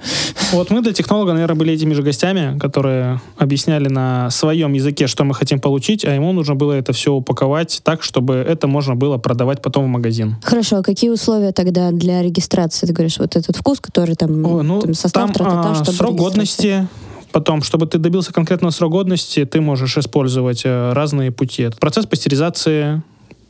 [0.53, 5.25] Вот мы для технолога, наверное, были этими же гостями, которые объясняли на своем языке, что
[5.25, 9.19] мы хотим получить, а ему нужно было это все упаковать так, чтобы это можно было
[9.19, 10.37] продавать потом в магазин.
[10.43, 12.87] Хорошо, а какие условия тогда для регистрации?
[12.87, 15.93] Ты говоришь, вот этот вкус, который там, О, ну, там состав, там тра-та-та, а, чтобы
[15.93, 16.89] срок годности.
[17.33, 21.63] Потом, чтобы ты добился конкретного срока годности, ты можешь использовать э, разные пути.
[21.63, 23.03] Это процесс пастеризации,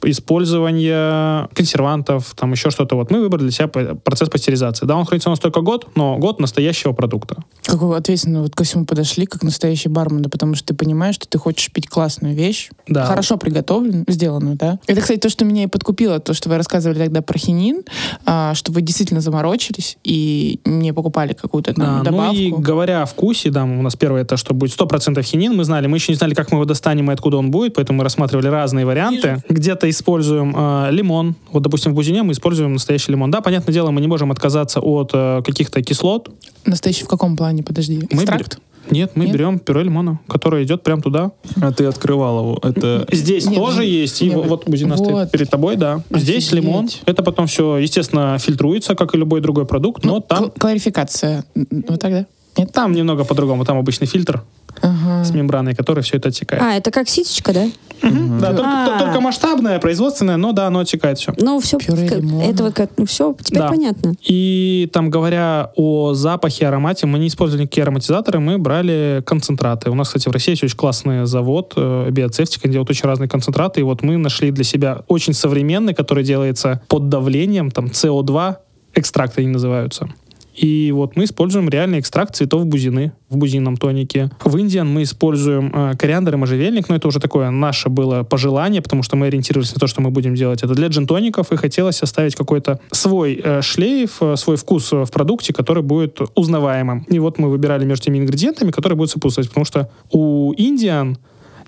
[0.05, 2.97] использование консервантов, там еще что-то.
[2.97, 4.87] Вот мы выбрали для себя процесс пастеризации.
[4.87, 7.37] Да, он хранится у нас только год, но год настоящего продукта.
[7.65, 11.15] Как вы ответственно вот ко всему подошли, как настоящий бармен, да, потому что ты понимаешь,
[11.17, 13.05] что ты хочешь пить классную вещь, Да.
[13.07, 14.79] хорошо приготовленную, сделанную, да.
[14.87, 17.83] Это, кстати, то, что меня и подкупило, то, что вы рассказывали тогда про хинин,
[18.27, 22.35] а, что вы действительно заморочились и не покупали какую-то там Да, ну добавку.
[22.37, 25.87] и говоря о вкусе, да, у нас первое это, что будет 100% хинин, мы знали,
[25.87, 28.49] мы еще не знали, как мы его достанем и откуда он будет, поэтому мы рассматривали
[28.49, 29.43] разные варианты.
[29.49, 33.31] Где-то используем э, лимон, вот, допустим, в бузине мы используем настоящий лимон.
[33.31, 36.31] Да, понятное дело, мы не можем отказаться от э, каких-то кислот.
[36.65, 37.99] Настоящий в каком плане, подожди?
[38.11, 38.59] Мы Экстракт?
[38.91, 39.35] Нет, мы Нет?
[39.35, 41.33] берем пюре лимона, которое идет прямо туда.
[41.61, 42.59] А ты открывал его.
[42.63, 45.05] Это Здесь Нет, тоже ну, есть, и нет, вот, бузина вот.
[45.07, 46.03] стоит перед тобой, да.
[46.11, 46.53] Здесь Офигеть.
[46.65, 50.59] лимон, это потом все, естественно, фильтруется, как и любой другой продукт, но Ну, там, кл-
[50.59, 51.45] кларификация.
[51.55, 52.27] Вот тогда?
[52.57, 52.73] Нет?
[52.73, 54.43] там немного по-другому, там обычный фильтр
[54.83, 55.25] Ага.
[55.25, 56.63] с мембраной, который все это отсекает.
[56.63, 57.67] А, это как ситечка, да?
[58.03, 58.99] Да, только, А.
[58.99, 61.35] только масштабное, производственное, но да, оно отсекает все.
[61.39, 62.43] Ну, все, Пюре лимона.
[62.43, 63.69] этого, как- ну, все, теперь Да.
[63.69, 64.15] понятно.
[64.27, 69.91] И там, говоря о запахе, аромате, мы не использовали никакие ароматизаторы, мы брали концентраты.
[69.91, 73.81] У нас, кстати, в России есть очень классный завод, э, биоцевтика, делают очень разные концентраты,
[73.81, 78.57] и вот мы нашли для себя очень современный, который делается под давлением, там, СО2,
[78.95, 80.09] экстракты они называются.
[80.55, 84.31] И вот мы используем реальный экстракт цветов бузины в бузинном тонике.
[84.45, 88.83] В Индиан мы используем э, кориандр и можжевельник, но это уже такое наше было пожелание,
[88.83, 92.03] потому что мы ориентировались на то, что мы будем делать это для джин-тоников, и хотелось
[92.03, 97.07] оставить какой-то свой э, шлейф, э, свой вкус э, в продукте, который будет узнаваемым.
[97.09, 101.19] И вот мы выбирали между теми ингредиентами, которые будут сопутствовать, потому что у Индиан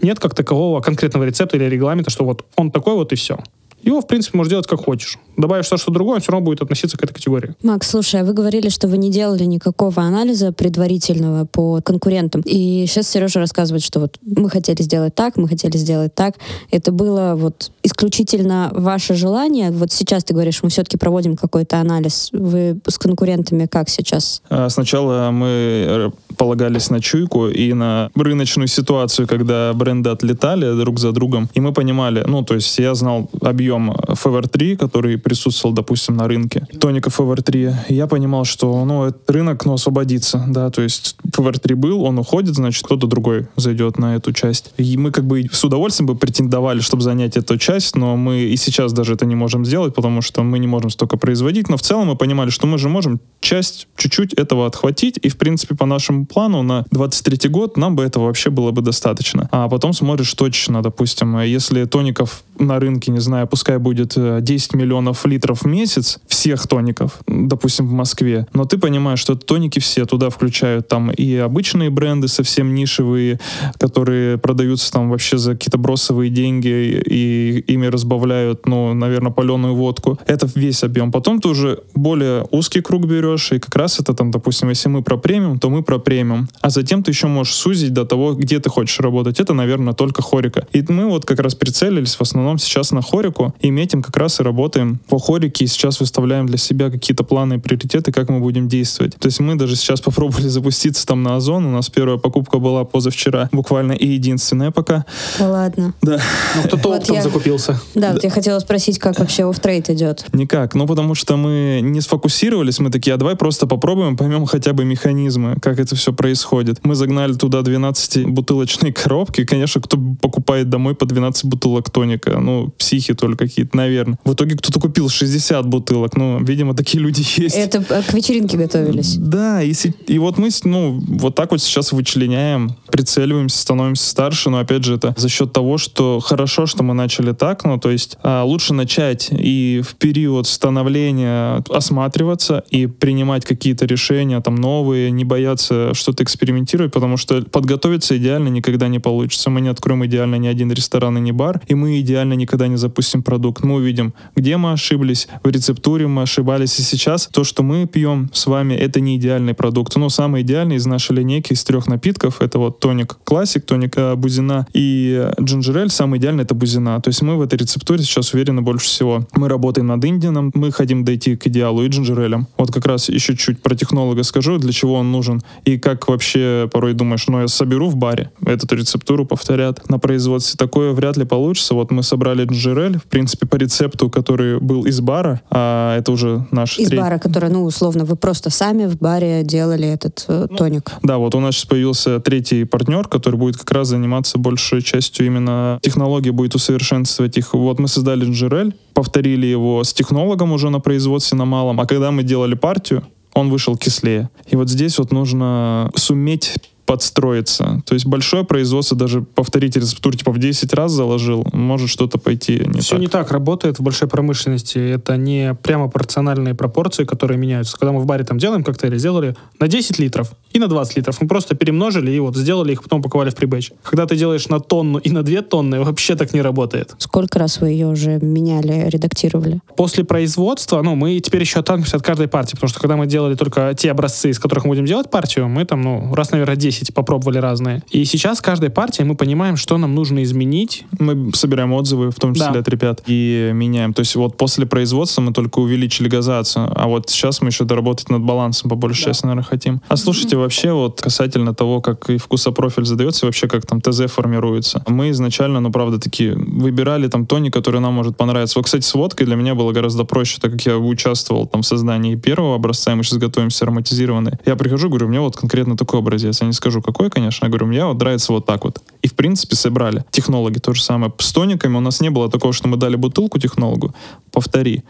[0.02, 3.38] нет как такового конкретного рецепта или регламента, что вот он такой вот и все.
[3.82, 5.18] Его, в принципе, можешь делать как хочешь.
[5.36, 7.54] Добавишь что-то другое, он все равно будет относиться к этой категории.
[7.62, 12.42] Макс, слушай, а вы говорили, что вы не делали никакого анализа предварительного по конкурентам.
[12.44, 16.34] И сейчас Сережа рассказывает, что вот мы хотели сделать так, мы хотели сделать так.
[16.70, 19.70] Это было вот исключительно ваше желание.
[19.70, 22.28] Вот сейчас ты говоришь, мы все-таки проводим какой-то анализ.
[22.32, 24.42] Вы с конкурентами как сейчас?
[24.50, 30.98] А, Сначала мы э, полагались на чуйку и на рыночную ситуацию, когда бренды отлетали друг
[30.98, 35.74] за другом, и мы понимали, ну, то есть я знал объем пьем FVR3, который присутствовал,
[35.74, 40.82] допустим, на рынке, тоника FVR3, я понимал, что, ну, этот рынок, ну, освободится, да, то
[40.82, 44.72] есть FVR3 был, он уходит, значит, кто-то другой зайдет на эту часть.
[44.76, 48.56] И мы как бы с удовольствием бы претендовали, чтобы занять эту часть, но мы и
[48.56, 51.82] сейчас даже это не можем сделать, потому что мы не можем столько производить, но в
[51.82, 55.86] целом мы понимали, что мы же можем часть чуть-чуть этого отхватить, и, в принципе, по
[55.86, 59.48] нашему плану на 23 год нам бы этого вообще было бы достаточно.
[59.50, 65.24] А потом смотришь точно, допустим, если тоников на рынке, не знаю, пускай будет 10 миллионов
[65.26, 70.30] литров в месяц, всех тоников, допустим, в Москве, но ты понимаешь, что тоники все туда
[70.30, 73.40] включают там и обычные бренды совсем нишевые,
[73.78, 80.18] которые продаются там вообще за какие-то бросовые деньги и ими разбавляют, ну, наверное, паленую водку.
[80.26, 81.12] Это весь объем.
[81.12, 85.02] Потом ты уже более узкий круг берешь, и как раз это там, допустим, если мы
[85.02, 86.48] про премиум, то мы про премиум.
[86.60, 89.40] А затем ты еще можешь сузить до того, где ты хочешь работать.
[89.40, 90.66] Это, наверное, только хорика.
[90.72, 94.40] И мы вот как раз прицелились в основном сейчас на хорику, и метим как раз
[94.40, 98.40] и работаем по хорике, и сейчас выставляем для себя какие-то планы и приоритеты, как мы
[98.40, 99.16] будем действовать.
[99.16, 102.84] То есть мы даже сейчас попробовали запуститься там на Озон, у нас первая покупка была
[102.84, 105.04] позавчера, буквально и единственная пока.
[105.38, 105.94] Да ладно.
[106.02, 106.18] Да.
[106.56, 107.80] Ну, кто-то Вот оптом я- закупился.
[107.94, 110.26] Да, вот я хотела спросить, как вообще off-trade идет.
[110.32, 110.74] Никак.
[110.74, 114.84] Ну, потому что мы не сфокусировались, мы такие, а давай просто попробуем, поймем хотя бы
[114.84, 116.80] механизмы, как это все происходит.
[116.84, 119.44] Мы загнали туда 12-бутылочные коробки.
[119.44, 122.31] Конечно, кто покупает домой по 12 бутылок тоника?
[122.40, 124.18] Ну, психи только какие-то, наверное.
[124.24, 126.16] В итоге кто-то купил 60 бутылок.
[126.16, 127.56] Ну, видимо, такие люди есть.
[127.56, 129.16] Это э, к вечеринке готовились.
[129.16, 129.72] Да, и,
[130.06, 134.94] и вот мы, ну, вот так вот сейчас вычленяем, прицеливаемся, становимся старше, но опять же
[134.94, 138.74] это за счет того, что хорошо, что мы начали так, ну, то есть а, лучше
[138.74, 146.22] начать и в период становления осматриваться и принимать какие-то решения там новые, не бояться что-то
[146.22, 149.50] экспериментировать, потому что подготовиться идеально никогда не получится.
[149.50, 152.76] Мы не откроем идеально ни один ресторан и ни бар, и мы идеально никогда не
[152.76, 153.64] запустим продукт.
[153.64, 158.30] Мы увидим, где мы ошиблись, в рецептуре мы ошибались, и сейчас то, что мы пьем
[158.32, 159.96] с вами, это не идеальный продукт.
[159.96, 164.14] Но самый идеальный из нашей линейки из трех напитков, это вот тоник классик, тоник э,
[164.14, 167.00] бузина и джинджерель, самый идеальный это бузина.
[167.00, 169.26] То есть мы в этой рецептуре сейчас уверены больше всего.
[169.34, 172.46] Мы работаем над Индианом, мы хотим дойти к идеалу и джинджерелем.
[172.56, 176.68] Вот как раз еще чуть про технолога скажу, для чего он нужен и как вообще
[176.72, 180.56] порой думаешь, ну я соберу в баре, эту рецептуру повторят на производстве.
[180.56, 181.74] Такое вряд ли получится.
[181.74, 186.46] Вот мы собрали джинджерель, в принципе, по рецепту, который был из бара, а это уже
[186.50, 190.46] наш Из третий- бара, который, ну, условно, вы просто сами в баре делали этот э,
[190.58, 190.92] тоник.
[191.02, 195.24] Да, вот у нас сейчас появился третий партнер, который будет как раз заниматься большей частью
[195.24, 197.54] именно технологии, будет усовершенствовать их.
[197.54, 202.10] Вот мы создали джерель, повторили его с технологом уже на производстве на малом, а когда
[202.10, 204.28] мы делали партию, он вышел кислее.
[204.50, 206.52] И вот здесь вот нужно суметь
[206.86, 207.82] подстроиться.
[207.86, 212.62] То есть большое производство, даже повторить рецептуру типа в 10 раз заложил, может что-то пойти
[212.66, 213.00] не Все так.
[213.00, 214.78] не так работает в большой промышленности.
[214.78, 217.76] Это не прямо пропорциональные пропорции, которые меняются.
[217.78, 221.20] Когда мы в баре там делаем коктейли, сделали на 10 литров и на 20 литров.
[221.20, 223.72] Мы просто перемножили и вот сделали их, потом упаковали в прибэч.
[223.82, 226.94] Когда ты делаешь на тонну и на 2 тонны, вообще так не работает.
[226.98, 229.60] Сколько раз вы ее уже меняли, редактировали?
[229.76, 233.34] После производства, ну, мы теперь еще отталкиваемся от каждой партии, потому что когда мы делали
[233.34, 236.71] только те образцы, из которых мы будем делать партию, мы там, ну, раз, наверное, 10
[236.94, 237.82] попробовали разные.
[237.90, 240.84] И сейчас с каждой партией мы понимаем, что нам нужно изменить.
[240.98, 242.58] Мы собираем отзывы, в том числе Да.
[242.60, 243.92] от ребят, и меняем.
[243.94, 248.08] То есть вот после производства мы только увеличили газацию, а вот сейчас мы еще доработать
[248.10, 249.80] над балансом по большей части, наверное, хотим.
[249.88, 254.06] А слушайте, вообще вот касательно того, как и вкусопрофиль задается, и вообще как там ТЗ
[254.10, 254.82] формируется.
[254.86, 258.58] Мы изначально, ну правда, такие выбирали там тоник, который нам может понравиться.
[258.58, 261.66] Вот, кстати, с водкой для меня было гораздо проще, так как я участвовал там в
[261.66, 264.32] создании первого образца, и мы сейчас готовимся ароматизированный.
[264.46, 266.40] Я прихожу, говорю, мне вот конкретно такой образец.
[266.42, 267.46] Не скажу, какой, конечно.
[267.46, 268.80] Я говорю, мне вот нравится вот так вот.
[269.02, 270.04] И, в принципе, собрали.
[270.12, 271.12] Технологи то же самое.
[271.18, 273.92] С тониками у нас не было такого, что мы дали бутылку технологу,
[274.30, 274.84] повтори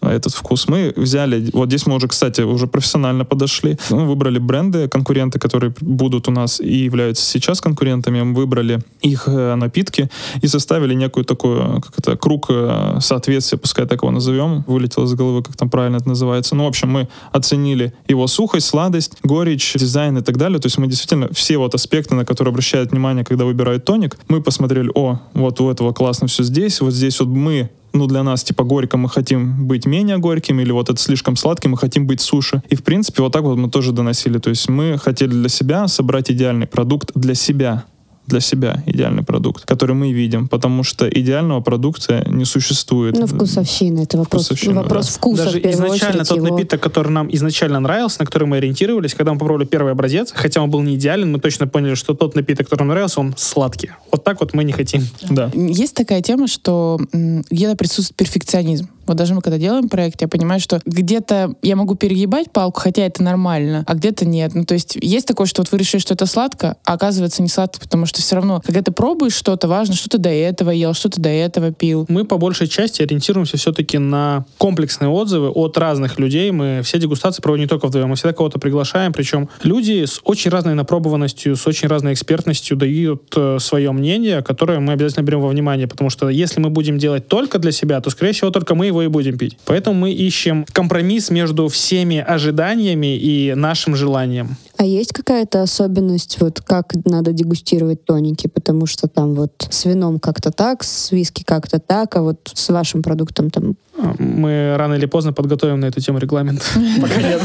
[0.00, 0.68] этот вкус.
[0.68, 3.78] Мы взяли, вот здесь мы уже, кстати, уже профессионально подошли.
[3.90, 8.22] Мы выбрали бренды, конкуренты, которые будут у нас и являются сейчас конкурентами.
[8.22, 10.10] Мы выбрали их э, напитки
[10.42, 14.64] и составили некую такую, как это, круг э, соответствия, пускай так его назовем.
[14.66, 16.54] Вылетело из головы, как там правильно это называется.
[16.54, 20.58] Ну, в общем, мы оценили его сухость, сладость, горечь, дизайн и так далее.
[20.58, 24.42] То есть мы действительно все вот аспекты, на которые обращают внимание, когда выбирают тоник, мы
[24.42, 28.44] посмотрели, о, вот у этого классно все здесь, вот здесь вот мы ну, для нас,
[28.44, 32.20] типа, горько мы хотим быть менее горьким, или вот это слишком сладким, мы хотим быть
[32.20, 32.62] суши.
[32.68, 34.38] И, в принципе, вот так вот мы тоже доносили.
[34.38, 37.84] То есть мы хотели для себя собрать идеальный продукт для себя.
[38.30, 43.18] Для себя идеальный продукт, который мы видим, потому что идеального продукта не существует.
[43.18, 45.12] Ну, вкусовщина, это вопрос, Вкусовщина, вопрос да.
[45.12, 46.28] вкуса Даже в первую изначально очередь.
[46.28, 46.48] тот его.
[46.56, 50.62] напиток, который нам изначально нравился, на который мы ориентировались, когда мы попробовали первый образец, хотя
[50.62, 53.90] он был не идеален, мы точно поняли, что тот напиток, который нам нравился, он сладкий.
[54.10, 55.02] Вот так вот мы не хотим.
[55.28, 55.50] Да.
[55.54, 58.88] Есть такая тема, что где-то присутствует перфекционизм.
[59.10, 63.02] Вот даже мы когда делаем проект, я понимаю, что где-то я могу перегибать палку, хотя
[63.02, 64.54] это нормально, а где-то нет.
[64.54, 67.48] Ну, то есть есть такое, что вот вы решили, что это сладко, а оказывается не
[67.48, 70.94] сладко, потому что все равно, когда ты пробуешь что-то, важно, что ты до этого ел,
[70.94, 72.06] что ты до этого пил.
[72.08, 76.52] Мы по большей части ориентируемся все-таки на комплексные отзывы от разных людей.
[76.52, 79.12] Мы все дегустации проводим не только вдвоем, мы всегда кого-то приглашаем.
[79.12, 84.78] Причем люди с очень разной напробованностью, с очень разной экспертностью дают э, свое мнение, которое
[84.78, 85.88] мы обязательно берем во внимание.
[85.88, 88.99] Потому что если мы будем делать только для себя, то, скорее всего, только мы его
[89.02, 89.56] и будем пить.
[89.64, 94.56] Поэтому мы ищем компромисс между всеми ожиданиями и нашим желанием.
[94.80, 98.46] А есть какая-то особенность, вот как надо дегустировать тоники?
[98.46, 102.70] Потому что там вот с вином как-то так, с виски как-то так, а вот с
[102.70, 103.74] вашим продуктом там...
[103.98, 106.62] А, Мы рано или поздно подготовим на эту тему регламент.
[107.02, 107.42] Пока нет.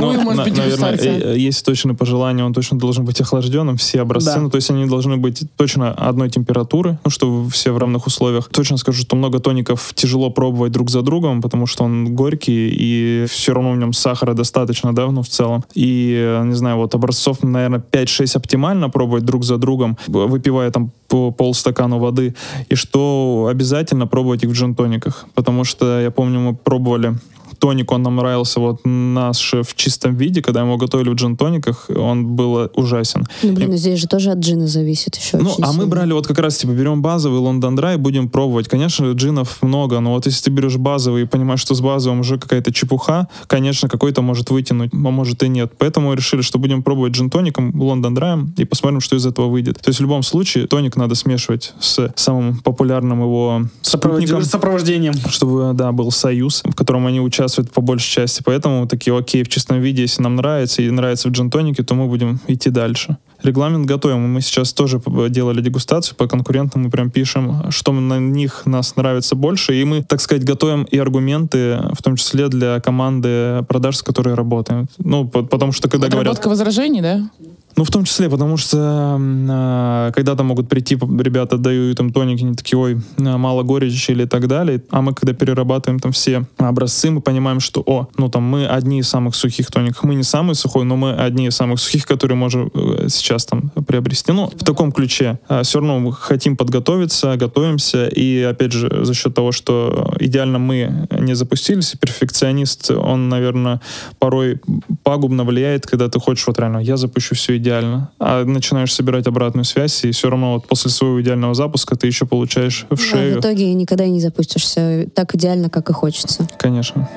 [0.00, 4.00] Ну, может быть, наверное, э, э, есть точно пожелание, он точно должен быть охлажденным, все
[4.00, 8.08] образцы, ну, то есть они должны быть точно одной температуры, ну, что все в равных
[8.08, 8.48] условиях.
[8.48, 13.26] Точно скажу, что много тоников тяжело пробовать друг за другом, потому что он горький, и
[13.28, 15.62] все равно в нем сахара достаточно, да, ну, в целом.
[15.74, 21.30] И, не знаю, вот образцов, наверное, 5-6 оптимально пробовать друг за другом, выпивая там по
[21.30, 22.34] полстакана воды,
[22.70, 27.14] и что обязательно пробовать их в джин-тониках, потому что я помню, мы пробовали
[27.62, 31.88] тоник, он нам нравился вот наш в чистом виде, когда мы его готовили в джин-тониках,
[31.96, 33.24] он был ужасен.
[33.44, 35.86] Ну, блин, ну здесь же тоже от джина зависит еще Ну, очень а мы сильно.
[35.86, 38.66] брали вот как раз, типа, берем базовый Лондон Драй, будем пробовать.
[38.66, 42.36] Конечно, джинов много, но вот если ты берешь базовый и понимаешь, что с базовым уже
[42.36, 45.72] какая-то чепуха, конечно, какой-то может вытянуть, а может и нет.
[45.78, 49.78] Поэтому мы решили, что будем пробовать джин-тоником, Лондон Драем и посмотрим, что из этого выйдет.
[49.80, 55.14] То есть в любом случае тоник надо смешивать с самым популярным его спутником Сопроводи- Сопровождением.
[55.28, 58.42] чтобы, да, был союз, в котором они участвуют по большей части.
[58.44, 62.06] Поэтому такие, окей, в чистом виде, если нам нравится и нравится в джин-тонике, то мы
[62.06, 63.16] будем идти дальше.
[63.42, 64.32] Регламент готовим.
[64.32, 69.34] Мы сейчас тоже делали дегустацию по конкурентам, мы прям пишем, что на них нас нравится
[69.34, 74.02] больше, и мы, так сказать, готовим и аргументы, в том числе для команды продаж, с
[74.02, 74.86] которой работаем.
[74.98, 76.32] Ну, по- потому что когда говорят...
[76.32, 77.28] Отработка возражений, да?
[77.76, 78.76] Ну, в том числе, потому что
[79.16, 84.10] м, а, когда-то могут прийти ребята, дают им тоники, они такие, ой, а, мало горечи
[84.10, 84.82] или так далее.
[84.90, 88.98] А мы, когда перерабатываем там все образцы, мы понимаем, что, о, ну там мы одни
[88.98, 90.02] из самых сухих тоников.
[90.04, 93.70] Мы не самый сухой, но мы одни из самых сухих, которые можем э, сейчас там
[93.86, 94.32] приобрести.
[94.32, 95.38] Ну, в таком ключе.
[95.62, 98.06] все равно мы хотим подготовиться, готовимся.
[98.08, 103.80] И, опять же, за счет того, что идеально мы не запустились, перфекционист, он, наверное,
[104.18, 104.60] порой
[105.02, 109.64] пагубно влияет, когда ты хочешь вот реально, я запущу все идеально, а начинаешь собирать обратную
[109.64, 113.36] связь, и все равно вот после своего идеального запуска ты еще получаешь в Да, шею.
[113.36, 116.46] в итоге никогда и не запустишься так идеально, как и хочется.
[116.58, 117.08] Конечно.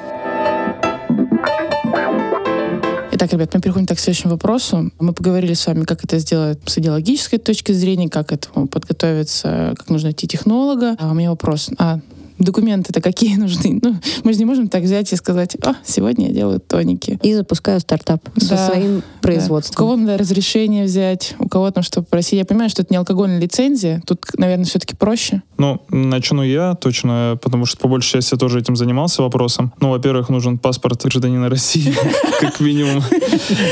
[3.11, 4.91] Итак, ребят, мы переходим так к следующему вопросу.
[4.99, 9.73] Мы поговорили с вами, как это сделать с идеологической точки зрения, как к этому подготовиться,
[9.77, 10.95] как нужно найти технолога.
[10.99, 11.69] А у меня вопрос.
[11.77, 11.99] А
[12.39, 13.79] документы-то какие нужны?
[13.81, 17.19] Ну, мы же не можем так взять и сказать, а, сегодня я делаю тоники.
[17.23, 19.03] И запускаю стартап со Да, своим Да.
[19.19, 19.75] У производством.
[19.75, 22.33] кого надо разрешение взять, у кого там что попросить.
[22.33, 24.01] Я понимаю, что это не алкогольная лицензия.
[24.05, 25.41] Тут, наверное, все-таки проще.
[25.57, 29.73] Ну, начну я точно, потому что по большей части я тоже этим занимался вопросом.
[29.79, 31.93] Ну, во-первых, нужен паспорт гражданина России,
[32.39, 33.01] как минимум.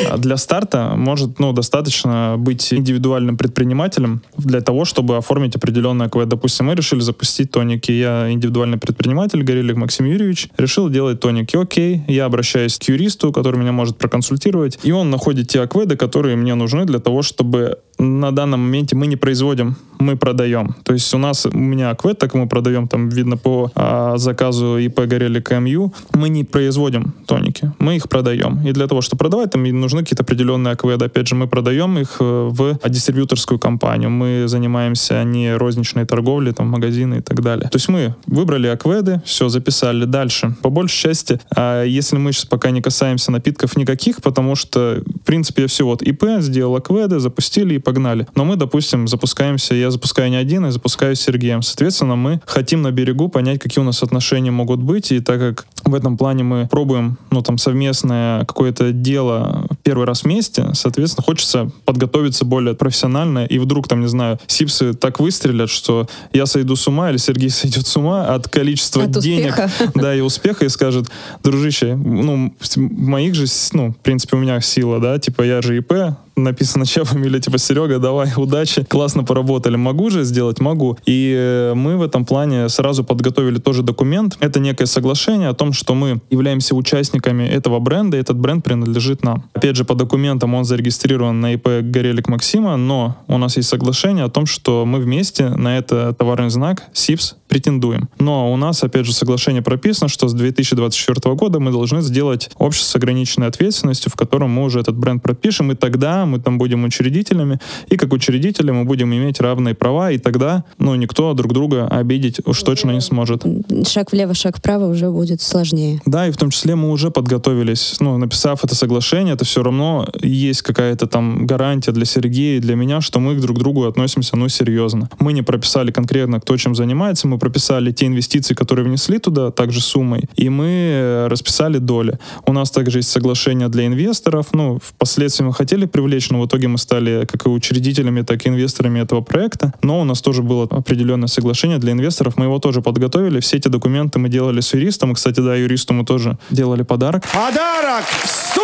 [0.09, 6.25] А Для старта может, ну, достаточно быть индивидуальным предпринимателем для того, чтобы оформить определенное КВ.
[6.25, 7.91] Допустим, мы решили запустить тоники.
[7.91, 11.57] Я индивидуальный предприниматель, Горелик Максим Юрьевич, решил делать тоники.
[11.57, 16.35] Окей, я обращаюсь к юристу, который меня может проконсультировать, и он находит те акведы, которые
[16.35, 20.75] мне нужны для того, чтобы на данном моменте мы не производим, мы продаем.
[20.83, 24.77] То есть у нас, у меня аквед, так мы продаем, там видно по а, заказу
[24.77, 28.59] ИП Горелик МЮ, мы не производим тоники, мы их продаем.
[28.67, 31.05] И для того, чтобы продавать, там нужны какие-то определенные акведы.
[31.05, 34.09] Опять же, мы продаем их э, в дистрибьюторскую компанию.
[34.09, 37.69] Мы занимаемся не розничной торговлей, там, магазины и так далее.
[37.69, 40.05] То есть мы выбрали акведы, все, записали.
[40.05, 40.55] Дальше.
[40.61, 45.25] По большей части, а, если мы сейчас пока не касаемся напитков никаких, потому что, в
[45.25, 48.27] принципе, я все вот ИП, сделал акведы, запустили погнали.
[48.35, 51.61] Но мы, допустим, запускаемся, я запускаю не один, я запускаю с Сергеем.
[51.61, 55.65] Соответственно, мы хотим на берегу понять, какие у нас отношения могут быть, и так как
[55.85, 61.71] в этом плане мы пробуем, ну, там, совместное какое-то дело первый раз вместе, соответственно, хочется
[61.85, 66.87] подготовиться более профессионально, и вдруг, там, не знаю, сипсы так выстрелят, что я сойду с
[66.87, 69.91] ума, или Сергей сойдет с ума от количества От денег, успеха.
[69.95, 71.09] да, и успеха, и скажет,
[71.43, 75.93] дружище, ну, моих же, ну, в принципе, у меня сила, да, типа, я же ИП,
[76.35, 80.59] написано чья фамилия, типа, Серега, давай, удачи, классно поработали, могу же сделать?
[80.59, 80.97] Могу.
[81.05, 85.73] И э, мы в этом плане сразу подготовили тоже документ, это некое соглашение о том,
[85.73, 89.45] что мы являемся участниками этого бренда, и этот бренд принадлежит нам.
[89.53, 94.25] Опять же, по документам он зарегистрирован на ИП Горелик Максима, но у нас есть соглашение
[94.25, 98.09] о том, что мы вместе на это товарный знак СИПС претендуем.
[98.17, 102.93] Но у нас, опять же, соглашение прописано, что с 2024 года мы должны сделать общество
[102.93, 106.83] с ограниченной ответственностью, в котором мы уже этот бренд пропишем, и тогда мы там будем
[106.83, 111.87] учредителями, и как учредители мы будем иметь равные права, и тогда, ну, никто друг друга
[111.87, 113.43] обидеть уж точно не сможет.
[113.87, 116.01] Шаг влево, шаг вправо уже будет сложнее.
[116.07, 120.07] Да, и в том числе мы уже подготовились, ну, написав это соглашение, это все равно
[120.23, 124.35] есть какая-то там гарантия для Сергея и для меня, что мы друг к другу относимся,
[124.37, 125.07] ну, серьезно.
[125.19, 129.81] Мы не прописали конкретно, кто чем занимается, мы прописали те инвестиции, которые внесли туда, также
[129.81, 132.17] суммой, и мы э, расписали доли.
[132.45, 136.69] У нас также есть соглашение для инвесторов, ну, впоследствии мы хотели привлечь, но в итоге
[136.69, 140.63] мы стали как и учредителями, так и инвесторами этого проекта, но у нас тоже было
[140.71, 145.11] определенное соглашение для инвесторов, мы его тоже подготовили, все эти документы мы делали с юристом,
[145.11, 148.63] и, кстати, да, юристу мы тоже делали подарок, Подарок в студию!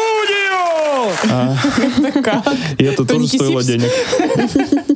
[1.30, 1.55] А,
[2.77, 3.65] и это тоже стоило Сипс?
[3.65, 4.88] денег.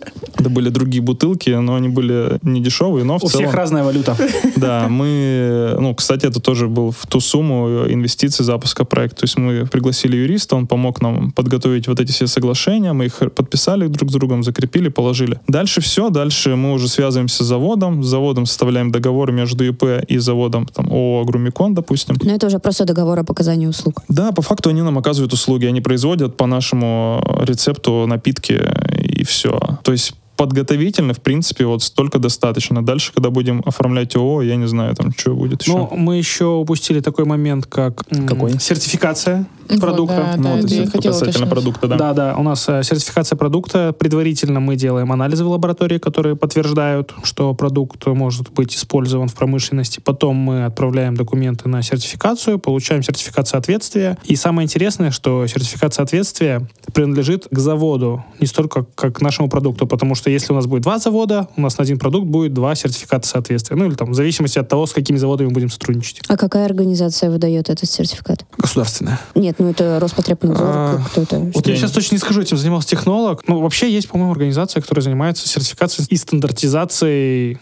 [0.43, 3.45] Это были другие бутылки, но они были не дешевые, но в У целом...
[3.45, 4.17] всех разная валюта.
[4.57, 9.21] Да, мы, ну, кстати, это тоже был в ту сумму инвестиций запуска проекта.
[9.21, 13.19] То есть мы пригласили юриста, он помог нам подготовить вот эти все соглашения, мы их
[13.35, 15.39] подписали друг с другом, закрепили, положили.
[15.47, 20.17] Дальше все, дальше мы уже связываемся с заводом, с заводом составляем договор между ИП и
[20.17, 22.17] заводом, там, ООО «Агрумикон», допустим.
[22.21, 24.01] Но это уже просто договор о показании услуг.
[24.09, 28.61] Да, по факту они нам оказывают услуги, они производят по нашему рецепту напитки
[28.99, 29.59] и все.
[29.83, 30.13] То есть
[30.45, 32.83] подготовительно, в принципе, вот столько достаточно.
[32.85, 35.71] Дальше, когда будем оформлять ООО, я не знаю, там, что будет еще.
[35.71, 38.59] Ну, мы еще упустили такой момент, как Какой?
[38.59, 40.33] сертификация Вот, продукта.
[40.35, 41.49] да, ну, да, вот это касательно уточнить.
[41.49, 41.95] продукта, да.
[41.97, 43.93] Да, да, у нас э, сертификация продукта.
[43.97, 49.99] Предварительно мы делаем анализы в лаборатории, которые подтверждают, что продукт может быть использован в промышленности.
[49.99, 54.17] Потом мы отправляем документы на сертификацию, получаем сертификат соответствия.
[54.25, 59.87] И самое интересное, что сертификат соответствия принадлежит к заводу, не столько как к нашему продукту,
[59.87, 62.75] потому что если у нас будет два завода, у нас на один продукт будет два
[62.75, 63.75] сертификата соответствия.
[63.75, 66.21] Ну или там в зависимости от того, с какими заводами мы будем сотрудничать.
[66.27, 68.45] А какая организация выдает этот сертификат?
[68.57, 69.19] Государственная.
[69.35, 71.39] Нет, ну это Роспотребнадзор, А, кто-то.
[71.53, 73.41] Вот я сейчас точно не скажу, этим занимался технолог.
[73.47, 77.59] Ну, вообще есть, по-моему, организация, которая занимается сертификацией и стандартизацией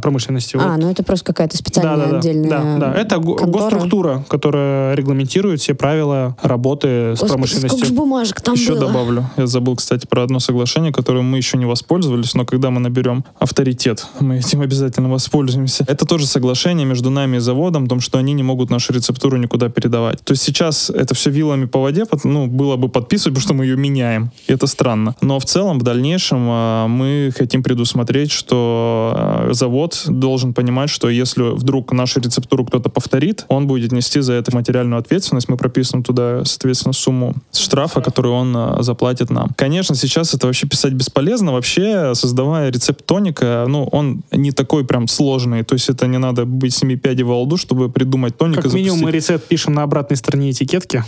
[0.00, 0.56] промышленности.
[0.56, 0.78] А, Вот.
[0.78, 2.18] ну это просто какая-то специальная да, да, да.
[2.18, 2.94] отдельная да, да.
[2.94, 3.46] Это контора.
[3.46, 7.68] госструктура, которая регламентирует все правила работы с Господи, промышленностью.
[7.70, 8.86] сколько же бумажек там еще было.
[8.86, 9.30] добавлю.
[9.36, 13.24] Я забыл, кстати, про одно соглашение, которым мы еще не воспользовались, но когда мы наберем
[13.38, 15.84] авторитет, мы этим обязательно воспользуемся.
[15.88, 19.36] Это тоже соглашение между нами и заводом, о том, что они не могут нашу рецептуру
[19.36, 20.20] никуда передавать.
[20.24, 23.64] То есть сейчас это все вилами по воде, ну, было бы подписывать, потому что мы
[23.64, 24.30] ее меняем.
[24.46, 25.14] Это странно.
[25.20, 31.08] Но в целом, в дальнейшем, а, мы хотим предусмотреть, что а, завод должен понимать, что
[31.08, 35.48] если вдруг нашу рецептуру кто-то повторит, он будет нести за это материальную ответственность.
[35.48, 39.50] Мы прописываем туда, соответственно, сумму штрафа, которую он а, заплатит нам.
[39.56, 41.52] Конечно, сейчас это вообще писать бесполезно.
[41.52, 45.64] Вообще, создавая рецепт тоника, ну, он не такой прям сложный.
[45.64, 48.98] То есть это не надо быть семи пядей во лбу, чтобы придумать тоник Как минимум
[48.98, 49.30] мы запустить.
[49.30, 51.04] рецепт пишем на обратной стороне этикетки.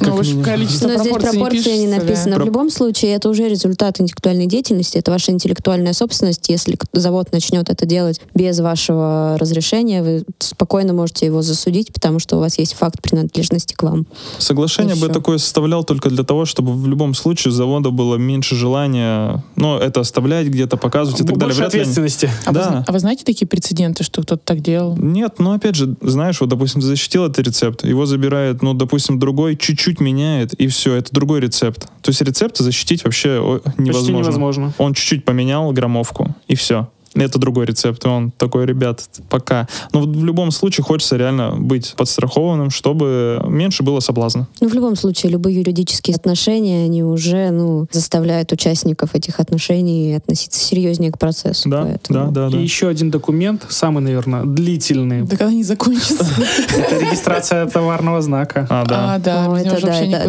[0.00, 1.96] Ну, уж количество Но здесь пропорции не пишется, да.
[2.04, 2.36] написано.
[2.38, 6.48] В любом случае, это уже результат интеллектуальной деятельности, это ваша интеллектуальная собственность.
[6.48, 12.36] Если завод начнет это делать без вашего разрешения, вы спокойно можете его засудить, потому что
[12.36, 14.06] у вас есть факт принадлежности к вам.
[14.38, 18.54] Соглашение бы такое составлял только для того, чтобы в любом случае у завода было меньше
[18.54, 21.46] желания, ну, это оставлять где-то, показывать и так далее.
[21.48, 22.30] Больше Вряд ли они- ответственности.
[22.46, 22.64] А, вы, Да.
[22.68, 24.96] зна- а вы знаете такие прецеденты, что кто-то так делал?
[24.96, 29.56] Нет, ну опять же, знаешь, вот, допустим, защитил этот рецепт, его забирает, ну, допустим, другой,
[29.68, 31.88] чуть-чуть меняет, и все, это другой рецепт.
[32.02, 33.92] То есть рецепт защитить вообще невозможно.
[33.92, 34.72] Почти невозможно.
[34.78, 36.88] Он чуть-чуть поменял граммовку, и все.
[37.18, 39.66] Это другой рецепт, и он такой, ребят, пока.
[39.92, 44.46] Но в любом случае хочется реально быть подстрахованным, чтобы меньше было соблазна.
[44.60, 50.60] Ну, в любом случае, любые юридические отношения, они уже, ну, заставляют участников этих отношений относиться
[50.60, 51.68] серьезнее к процессу.
[51.68, 52.58] Да, поэтому- да, да, да.
[52.58, 55.22] И еще один документ, самый, наверное, длительный.
[55.22, 56.26] Да когда они закончатся?
[56.76, 58.66] Это регистрация товарного знака.
[58.70, 59.14] А, да.
[59.14, 59.80] А, да, это,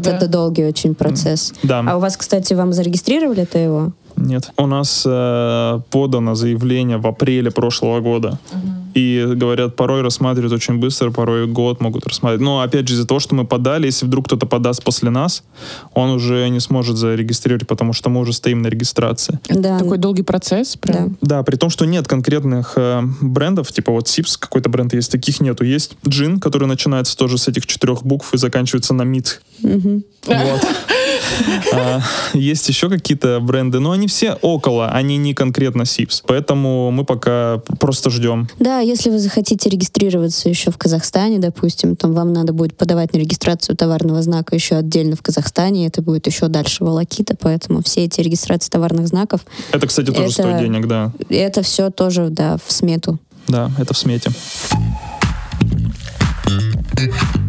[0.01, 1.53] да, это долгий очень процесс.
[1.63, 1.83] Да.
[1.87, 3.91] А у вас, кстати, вам зарегистрировали это его?
[4.19, 4.51] Нет.
[4.57, 8.39] У нас э, подано заявление в апреле прошлого года.
[8.93, 12.41] И И говорят, порой рассматривают очень быстро, порой год могут рассматривать.
[12.41, 15.43] Но опять же, из-за того, что мы подали, если вдруг кто-то подаст после нас,
[15.93, 19.39] он уже не сможет зарегистрировать, потому что мы уже стоим на регистрации.
[19.47, 19.79] Да.
[19.79, 20.75] Такой долгий процесс.
[20.75, 21.17] Прям.
[21.21, 25.39] Да, при том, что нет конкретных э, брендов, типа вот Sips, какой-то бренд есть, таких
[25.39, 25.63] нету.
[25.63, 29.41] Есть Джин, который начинается тоже с этих четырех букв и заканчивается на mith.
[29.61, 30.03] Мгм.
[30.25, 30.67] Вот.
[31.73, 32.01] А,
[32.33, 36.21] Есть еще какие-то бренды, но они все около, они не конкретно Sips.
[36.25, 38.47] Поэтому мы пока просто ждем.
[38.59, 43.17] Да, если вы захотите регистрироваться еще в Казахстане, допустим, там вам надо будет подавать на
[43.19, 48.21] регистрацию товарного знака еще отдельно в Казахстане, это будет еще дальше волокита, поэтому все эти
[48.21, 49.41] регистрации товарных знаков,
[49.71, 51.11] Это, кстати, тоже Это- стоит денег, да.
[51.29, 53.19] это все тоже, да, в смету.
[53.47, 54.31] Да, это в смете.
[56.45, 57.48] На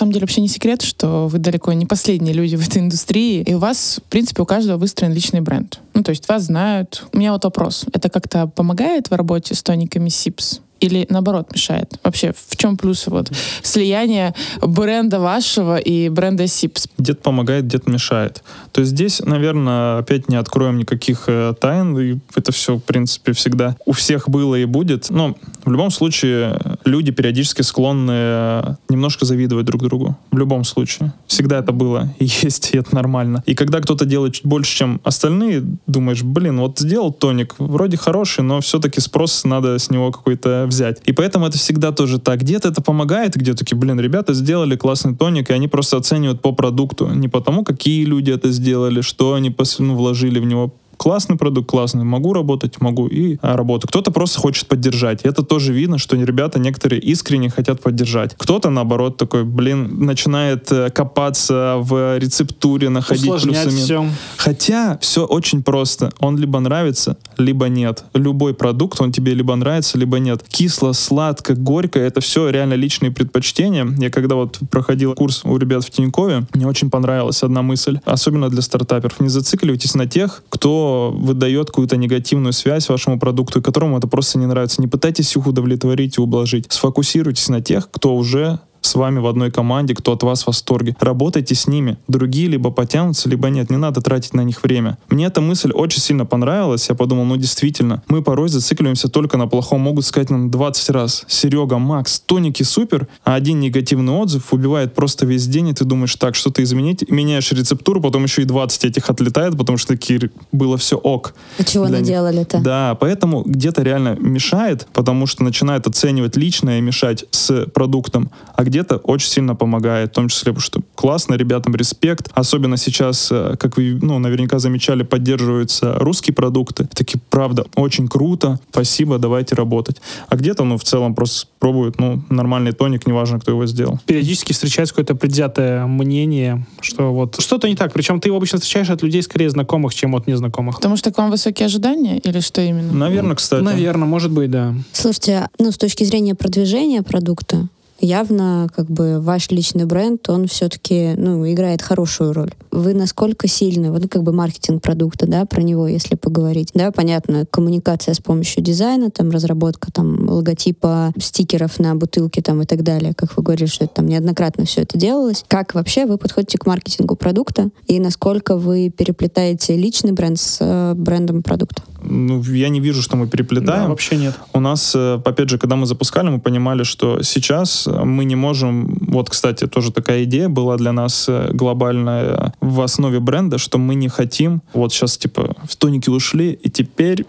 [0.00, 3.54] самом деле вообще не секрет, что вы далеко не последние люди в этой индустрии, и
[3.54, 5.80] у вас, в принципе, у каждого выстроен личный бренд.
[5.94, 7.04] Ну, то есть вас знают.
[7.12, 7.84] У меня вот вопрос.
[7.92, 10.60] Это как-то помогает в работе с тониками СИПС?
[10.80, 11.98] Или наоборот мешает?
[12.02, 13.30] Вообще, в чем плюсы вот
[13.62, 16.88] слияния бренда вашего и бренда СИПС?
[16.98, 18.42] Дед помогает, дед мешает.
[18.72, 23.32] То есть здесь, наверное, опять не откроем никаких э, тайн, и это все, в принципе,
[23.32, 25.10] всегда у всех было и будет.
[25.10, 30.16] Но в любом случае люди периодически склонны э, немножко завидовать друг другу.
[30.30, 31.12] В любом случае.
[31.26, 33.42] Всегда это было и есть, и это нормально.
[33.46, 38.44] И когда кто-то делает чуть больше, чем остальные, думаешь, блин, вот сделал тоник, вроде хороший,
[38.44, 41.00] но все-таки спрос надо с него какой-то взять.
[41.04, 42.40] И поэтому это всегда тоже так.
[42.40, 46.52] Где-то это помогает, где такие, блин, ребята сделали классный тоник, и они просто оценивают по
[46.52, 47.08] продукту.
[47.08, 52.04] Не потому, какие люди это сделали, что они ну, вложили в него классный продукт, классный,
[52.04, 53.88] могу работать, могу и а, работаю.
[53.88, 55.24] Кто-то просто хочет поддержать.
[55.24, 58.34] И это тоже видно, что ребята некоторые искренне хотят поддержать.
[58.36, 64.06] Кто-то, наоборот, такой, блин, начинает э, копаться в рецептуре, находить Усложнять плюсы все.
[64.36, 66.10] Хотя все очень просто.
[66.18, 68.04] Он либо нравится, либо нет.
[68.12, 70.44] Любой продукт, он тебе либо нравится, либо нет.
[70.50, 73.88] Кисло, сладко, горько, это все реально личные предпочтения.
[73.98, 78.50] Я когда вот проходил курс у ребят в Тинькове, мне очень понравилась одна мысль, особенно
[78.50, 79.18] для стартаперов.
[79.18, 84.38] Не зацикливайтесь на тех, кто выдает какую-то негативную связь вашему продукту, и которому это просто
[84.38, 84.80] не нравится.
[84.80, 86.66] Не пытайтесь их удовлетворить и ублажить.
[86.70, 90.96] Сфокусируйтесь на тех, кто уже с вами в одной команде, кто от вас в восторге.
[91.00, 91.98] Работайте с ними.
[92.08, 93.70] Другие либо потянутся, либо нет.
[93.70, 94.98] Не надо тратить на них время.
[95.08, 96.88] Мне эта мысль очень сильно понравилась.
[96.88, 99.80] Я подумал, ну действительно, мы порой зацикливаемся только на плохом.
[99.80, 105.26] Могут сказать нам 20 раз, Серега, Макс, тоники супер, а один негативный отзыв убивает просто
[105.26, 109.10] весь день, и ты думаешь, так, что-то изменить, меняешь рецептуру, потом еще и 20 этих
[109.10, 111.34] отлетает, потому что такие было все ок.
[111.58, 112.60] А чего наделали-то?
[112.60, 118.64] Да, поэтому где-то реально мешает, потому что начинает оценивать личное и мешать с продуктом, а
[118.70, 122.30] где-то очень сильно помогает, в том числе, потому что классно, ребятам респект.
[122.34, 126.88] Особенно сейчас, э, как вы, ну, наверняка замечали, поддерживаются русские продукты.
[126.94, 130.00] Такие, правда, очень круто, спасибо, давайте работать.
[130.28, 133.98] А где-то, ну, в целом просто пробуют, ну, нормальный тоник, неважно, кто его сделал.
[134.06, 137.92] Периодически встречается какое-то предвзятое мнение, что вот что-то не так.
[137.92, 140.76] Причем ты его обычно встречаешь от людей скорее знакомых, чем от незнакомых.
[140.76, 142.92] Потому что к вам высокие ожидания или что именно?
[142.92, 143.62] Наверное, кстати.
[143.62, 144.74] Наверное, может быть, да.
[144.92, 147.68] Слушайте, ну, с точки зрения продвижения продукта,
[148.00, 152.52] явно как бы ваш личный бренд, он все-таки, ну, играет хорошую роль.
[152.70, 156.70] Вы насколько сильны, вот как бы маркетинг продукта, да, про него, если поговорить.
[156.74, 162.66] Да, понятно, коммуникация с помощью дизайна, там, разработка там логотипа, стикеров на бутылке там и
[162.66, 165.44] так далее, как вы говорили, что это там неоднократно все это делалось.
[165.48, 170.94] Как вообще вы подходите к маркетингу продукта и насколько вы переплетаете личный бренд с э,
[170.94, 171.82] брендом продукта?
[172.02, 173.90] Ну, я не вижу, что мы Да, переплетаем.
[173.90, 174.34] вообще нет.
[174.54, 178.98] У нас, э, опять же, когда мы запускали, мы понимали, что сейчас мы не можем...
[179.08, 183.94] Вот, кстати, тоже такая идея была для нас э, глобальная в основе бренда, что мы
[183.94, 184.62] не хотим...
[184.72, 187.26] Вот сейчас, типа, в тоники ушли, и теперь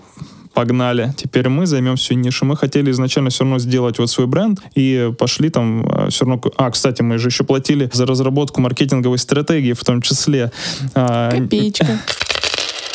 [0.53, 1.13] погнали.
[1.15, 2.45] Теперь мы займем всю нишу.
[2.45, 6.41] Мы хотели изначально все равно сделать вот свой бренд и пошли там все равно...
[6.57, 10.51] А, кстати, мы же еще платили за разработку маркетинговой стратегии в том числе.
[10.93, 11.99] А, Копеечка.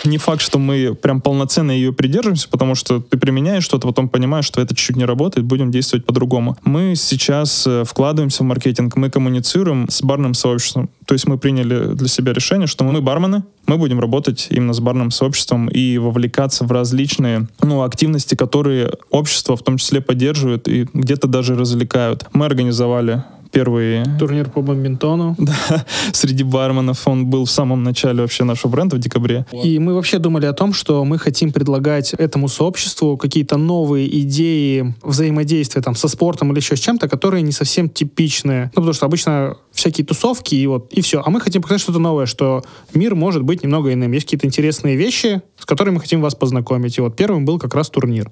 [0.09, 4.45] Не факт, что мы прям полноценно ее придерживаемся, потому что ты применяешь что-то, потом понимаешь,
[4.45, 6.57] что это чуть-чуть не работает, будем действовать по-другому.
[6.65, 10.89] Мы сейчас э, вкладываемся в маркетинг, мы коммуницируем с барным сообществом.
[11.07, 14.81] То есть мы приняли для себя решение, что мы бармены, мы будем работать именно с
[14.81, 20.89] барным сообществом и вовлекаться в различные ну, активности, которые общество в том числе поддерживает и
[20.93, 22.27] где-то даже развлекают.
[22.33, 23.25] Мы организовали
[23.57, 25.35] первый Турнир по бадминтону.
[26.13, 27.09] среди барменов.
[27.09, 29.47] Он был в самом начале вообще нашего бренда в декабре.
[29.65, 34.95] И мы вообще думали о том, что мы хотим предлагать этому сообществу какие-то новые идеи
[35.03, 38.65] взаимодействия там со спортом или еще с чем-то, которые не совсем типичные.
[38.75, 41.23] Ну, потому что обычно всякие тусовки и вот, и все.
[41.25, 44.13] А мы хотим показать что-то новое, что мир может быть немного иным.
[44.13, 46.99] Есть какие-то интересные вещи, с которыми мы хотим вас познакомить.
[46.99, 48.31] И вот первым был как раз турнир.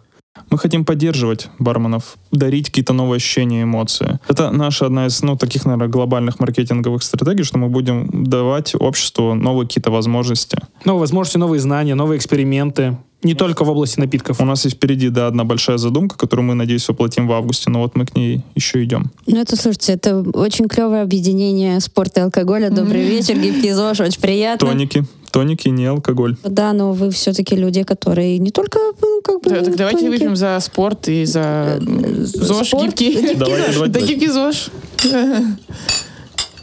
[0.50, 4.18] Мы хотим поддерживать барменов, дарить какие-то новые ощущения, эмоции.
[4.28, 9.34] Это наша одна из, ну, таких, наверное, глобальных маркетинговых стратегий, что мы будем давать обществу
[9.34, 10.58] новые какие-то возможности.
[10.84, 12.96] Новые возможности, новые знания, новые эксперименты.
[13.22, 14.40] Не только в области напитков.
[14.40, 17.80] У нас есть впереди, да, одна большая задумка, которую мы, надеюсь, воплотим в августе, но
[17.80, 19.10] вот мы к ней еще идем.
[19.26, 22.70] Ну, это, слушайте, это очень клевое объединение спорта и алкоголя.
[22.70, 24.68] Добрый вечер, гибкий ЗОЖ, очень приятно.
[24.68, 25.04] Тоники.
[25.34, 26.36] Тоники, не алкоголь.
[26.44, 29.50] Да, но вы все-таки люди, которые не только, ну, как бы...
[29.50, 30.12] Да, так давайте тоники.
[30.12, 33.10] выпьем за спорт и за ЗОЖ спорт, гибкий.
[33.14, 33.88] гибкий Давайте, ЗОЖ.
[33.88, 34.70] Да гибкий ЗОЖ.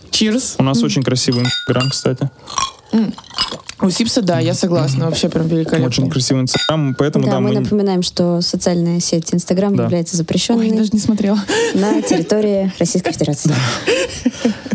[0.10, 0.56] Чирс.
[0.58, 2.32] У нас очень красивый инстаграм, кстати.
[3.84, 5.06] У Сипса, да, я согласна.
[5.06, 6.10] Вообще прям Очень великолепный.
[6.12, 7.60] красивый инстаграм, поэтому, Да, да, мы мы...
[7.62, 9.86] напоминаем, что социальная сеть Инстаграм Да.
[9.86, 11.40] является Ой, запрещенной даже не смотрела.
[11.74, 13.52] на территории Российской Федерации.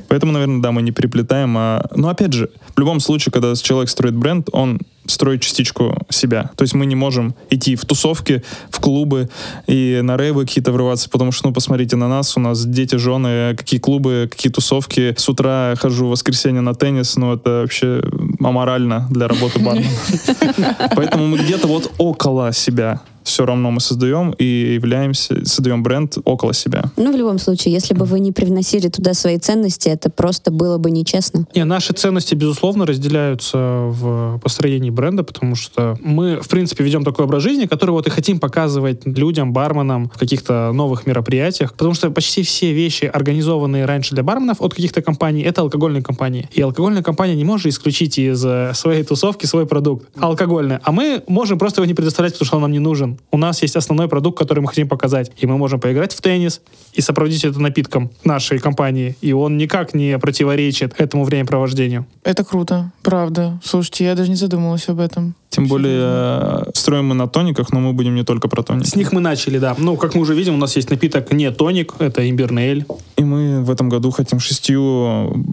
[0.09, 1.55] Поэтому, наверное, да, мы не переплетаем.
[1.57, 1.87] А...
[1.95, 6.51] Но опять же, в любом случае, когда человек строит бренд, он строит частичку себя.
[6.57, 9.29] То есть мы не можем идти в тусовки, в клубы
[9.67, 13.55] и на рейвы какие-то врываться, потому что, ну, посмотрите на нас, у нас дети, жены,
[13.57, 15.15] какие клубы, какие тусовки.
[15.17, 18.03] С утра хожу в воскресенье на теннис, ну, это вообще
[18.41, 19.91] аморально для работы бармена.
[20.97, 26.55] Поэтому мы где-то вот около себя все равно мы создаем и являемся, создаем бренд около
[26.55, 26.85] себя.
[26.97, 30.79] Ну, в любом случае, если бы вы не привносили туда свои ценности, это просто было
[30.79, 31.47] бы нечестно.
[31.55, 37.25] Не, наши ценности, безусловно, разделяются в построении бренда, потому что мы, в принципе, ведем такой
[37.25, 42.11] образ жизни, который вот и хотим показывать людям, барменам в каких-то новых мероприятиях, потому что
[42.11, 46.49] почти все вещи, организованные раньше для барменов от каких-то компаний, это алкогольные компании.
[46.53, 48.41] И алкогольная компания не может исключить из
[48.79, 50.79] своей тусовки свой продукт алкогольный.
[50.83, 53.16] А мы можем просто его не предоставлять, потому что он нам не нужен.
[53.31, 55.31] У нас есть основной продукт, который мы хотим показать.
[55.37, 56.61] И мы можем поиграть в теннис
[56.93, 59.17] и сопроводить это напитком нашей компании.
[59.21, 62.07] И он никак не противоречит этому времяпровождению.
[62.23, 63.61] Это круто, правда.
[63.63, 65.35] Слушайте, я даже не задумывалась об этом.
[65.51, 68.89] Тем более э, строим мы на тониках, но мы будем не только про тоники.
[68.89, 69.75] С них мы начали, да.
[69.79, 72.87] Ну, как мы уже видим, у нас есть напиток не тоник, это имбирный эль.
[73.17, 75.47] И мы в этом году хотим шестью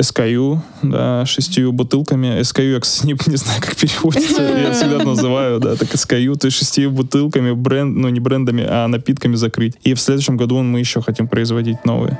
[0.00, 2.40] SKU, да, шестью бутылками.
[2.40, 4.42] SKU, я, кстати, не, не знаю, как переводится.
[4.42, 8.88] Я всегда называю, да, так SKU, то есть шестью бутылками, бренд, ну, не брендами, а
[8.88, 9.74] напитками закрыть.
[9.84, 12.18] И в следующем году мы еще хотим производить новые.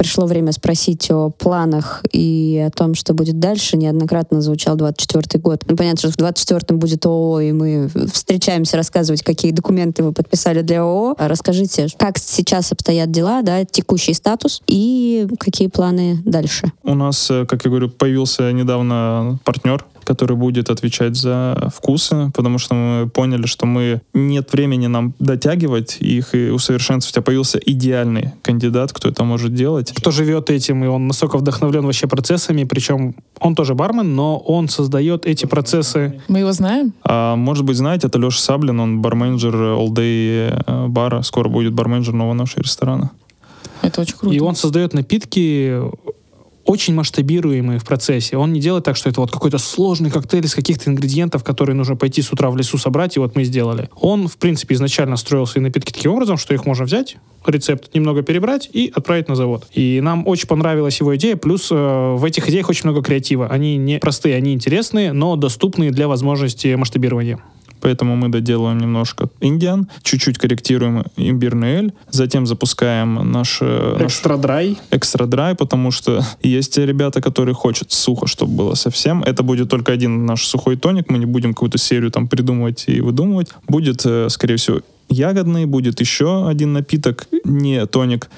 [0.00, 3.76] Пришло время спросить о планах и о том, что будет дальше.
[3.76, 5.62] Неоднократно звучал 24 год.
[5.68, 10.62] Ну, понятно, что в 24-м будет ООО, и мы встречаемся рассказывать, какие документы вы подписали
[10.62, 11.16] для ООО.
[11.18, 16.72] Расскажите, как сейчас обстоят дела, да, текущий статус и какие планы дальше?
[16.82, 22.58] У нас, э, как я говорю, появился недавно партнер, который будет отвечать за вкусы, потому
[22.58, 28.32] что мы поняли, что мы нет времени нам дотягивать их и усовершенствовать, а появился идеальный
[28.42, 29.92] кандидат, кто это может делать.
[29.96, 34.68] Кто живет этим, и он настолько вдохновлен вообще процессами, причем он тоже бармен, но он
[34.68, 36.20] создает эти процессы.
[36.26, 36.92] Мы его знаем?
[37.04, 41.72] А, может быть, знаете, это Леша Саблин, он барменджер All Day э, бара, скоро будет
[41.72, 43.12] барменджер нового нашего ресторана.
[43.82, 44.34] Это очень круто.
[44.34, 45.80] И он создает напитки
[46.70, 48.36] очень масштабируемые в процессе.
[48.36, 51.96] Он не делает так, что это вот какой-то сложный коктейль из каких-то ингредиентов, которые нужно
[51.96, 53.88] пойти с утра в лесу собрать, и вот мы сделали.
[53.96, 58.22] Он, в принципе, изначально строил свои напитки таким образом, что их можно взять, рецепт немного
[58.22, 59.66] перебрать и отправить на завод.
[59.72, 63.48] И нам очень понравилась его идея, плюс э, в этих идеях очень много креатива.
[63.48, 67.40] Они не простые, они интересные, но доступные для возможности масштабирования.
[67.80, 74.78] Поэтому мы доделываем немножко indian, чуть-чуть корректируем имбирный эль, затем запускаем наш, э, Extra dry.
[74.90, 79.22] Extra dry, потому что есть ребята, которые хотят сухо, чтобы было совсем.
[79.22, 83.00] Это будет только один наш сухой тоник, мы не будем какую-то серию там придумывать и
[83.00, 83.48] выдумывать.
[83.68, 88.30] Будет, э, скорее всего, ягодный, будет еще один напиток, не тоник.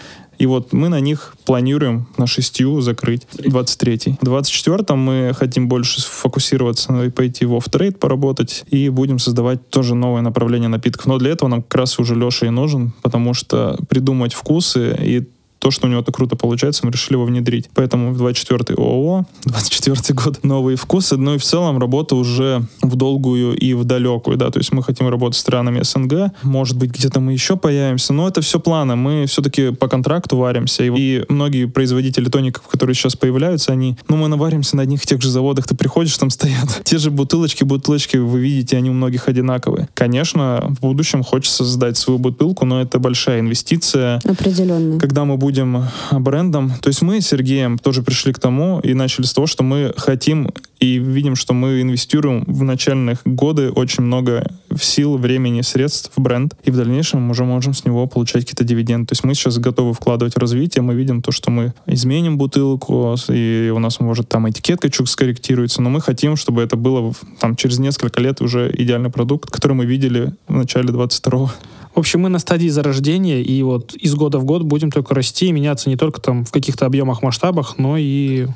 [0.43, 4.18] И вот мы на них планируем на шестью закрыть 23-й.
[4.20, 9.95] В 24-м мы хотим больше сфокусироваться и пойти в off-trade поработать и будем создавать тоже
[9.95, 11.07] новое направление напитков.
[11.07, 15.28] Но для этого нам как раз уже Леша и нужен, потому что придумать вкусы и
[15.62, 17.70] то, что у него так круто получается, мы решили его внедрить.
[17.72, 21.16] Поэтому в 24-й ООО, 24-й год, новые вкусы.
[21.16, 24.82] Ну и в целом работа уже в долгую и в далекую, да, то есть мы
[24.82, 28.96] хотим работать с странами СНГ, может быть, где-то мы еще появимся, но это все планы,
[28.96, 34.16] мы все-таки по контракту варимся, и, и многие производители тоников, которые сейчас появляются, они, ну
[34.16, 37.62] мы наваримся на одних и тех же заводах, ты приходишь, там стоят те же бутылочки,
[37.62, 39.88] бутылочки, вы видите, они у многих одинаковые.
[39.94, 44.98] Конечно, в будущем хочется создать свою бутылку, но это большая инвестиция, Определенно.
[44.98, 46.72] когда мы будем будем брендом.
[46.80, 49.92] То есть мы с Сергеем тоже пришли к тому и начали с того, что мы
[49.98, 50.50] хотим
[50.80, 54.50] и видим, что мы инвестируем в начальных годы очень много
[54.80, 59.09] сил, времени, средств в бренд, и в дальнейшем уже можем с него получать какие-то дивиденды.
[59.09, 63.14] То есть мы сейчас готовы вкладывать в развитие, мы видим то, что мы изменим бутылку,
[63.28, 67.57] и у нас может там этикетка чуть скорректируется, но мы хотим, чтобы это было там
[67.57, 71.50] через несколько лет уже идеальный продукт, который мы видели в начале 22-го.
[71.95, 75.47] В общем, мы на стадии зарождения, и вот из года в год будем только расти
[75.47, 78.47] и меняться не только там в каких-то объемах, масштабах, но и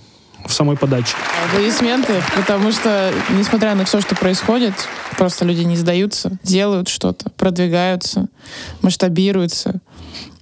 [0.46, 1.14] в самой подаче.
[1.48, 4.74] Аплодисменты, потому что, несмотря на все, что происходит,
[5.18, 8.28] просто люди не сдаются, делают что-то, продвигаются,
[8.82, 9.80] масштабируются.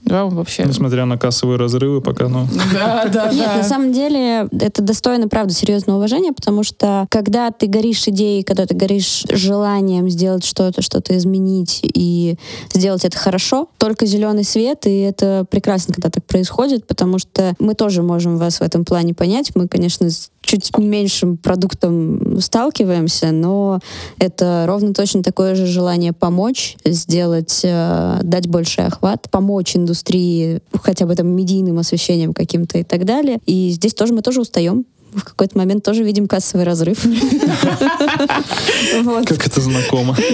[0.04, 0.64] Да, вообще.
[0.64, 2.46] Несмотря на кассовые разрывы, пока, ну...
[2.72, 3.56] Да, да, Нет, да.
[3.56, 8.66] на самом деле это достойно, правда, серьезного уважения, потому что когда ты горишь идеей, когда
[8.66, 12.36] ты горишь желанием сделать что-то, что-то изменить и
[12.72, 17.74] сделать это хорошо, только зеленый свет, и это прекрасно, когда так происходит, потому что мы
[17.74, 19.52] тоже можем вас в этом плане понять.
[19.54, 23.80] Мы, конечно, с чуть меньшим продуктом сталкиваемся, но
[24.18, 29.93] это ровно точно такое же желание помочь, сделать, э, дать больший охват, помочь индустрии
[30.82, 33.38] хотя бы там медийным освещением каким-то и так далее.
[33.46, 34.84] И здесь тоже мы тоже устаем.
[35.12, 36.98] В какой-то момент тоже видим кассовый разрыв.
[39.26, 40.16] Как это знакомо.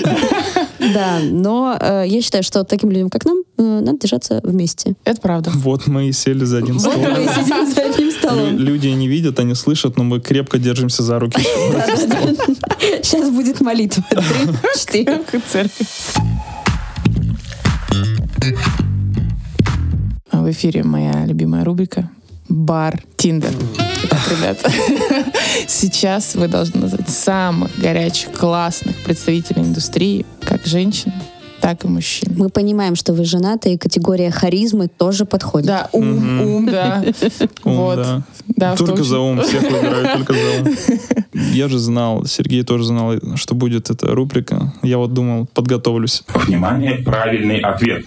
[0.94, 4.94] Да, но э, я считаю, что таким людям, как нам, э, надо держаться вместе.
[5.04, 5.50] Это правда.
[5.54, 6.94] Вот мы и сели за один стол.
[6.94, 8.56] Вот мы и сидим за одним Лю- столом.
[8.56, 11.38] Люди не видят, они слышат, но мы крепко держимся за руки.
[13.02, 14.02] Сейчас будет молитва.
[14.08, 15.20] Три, четыре.
[15.52, 16.14] Церковь.
[20.40, 22.08] В эфире моя любимая рубрика
[22.48, 23.50] «Бар Тиндер».
[24.04, 24.70] Итак, ребята,
[25.68, 31.12] сейчас вы должны назвать самых горячих, классных представителей индустрии, как женщин,
[31.60, 32.32] так и мужчин.
[32.38, 35.66] Мы понимаем, что вы женаты, и категория харизмы тоже подходит.
[35.66, 37.04] Да, ум, ум, да.
[37.64, 38.24] Ум, Вот.
[38.56, 38.76] да.
[38.76, 40.74] Только за ум, всех выбираю только за ум.
[41.52, 44.72] Я же знал, Сергей тоже знал, что будет эта рубрика.
[44.82, 46.22] Я вот думал, подготовлюсь.
[46.34, 48.04] Внимание, правильный ответ.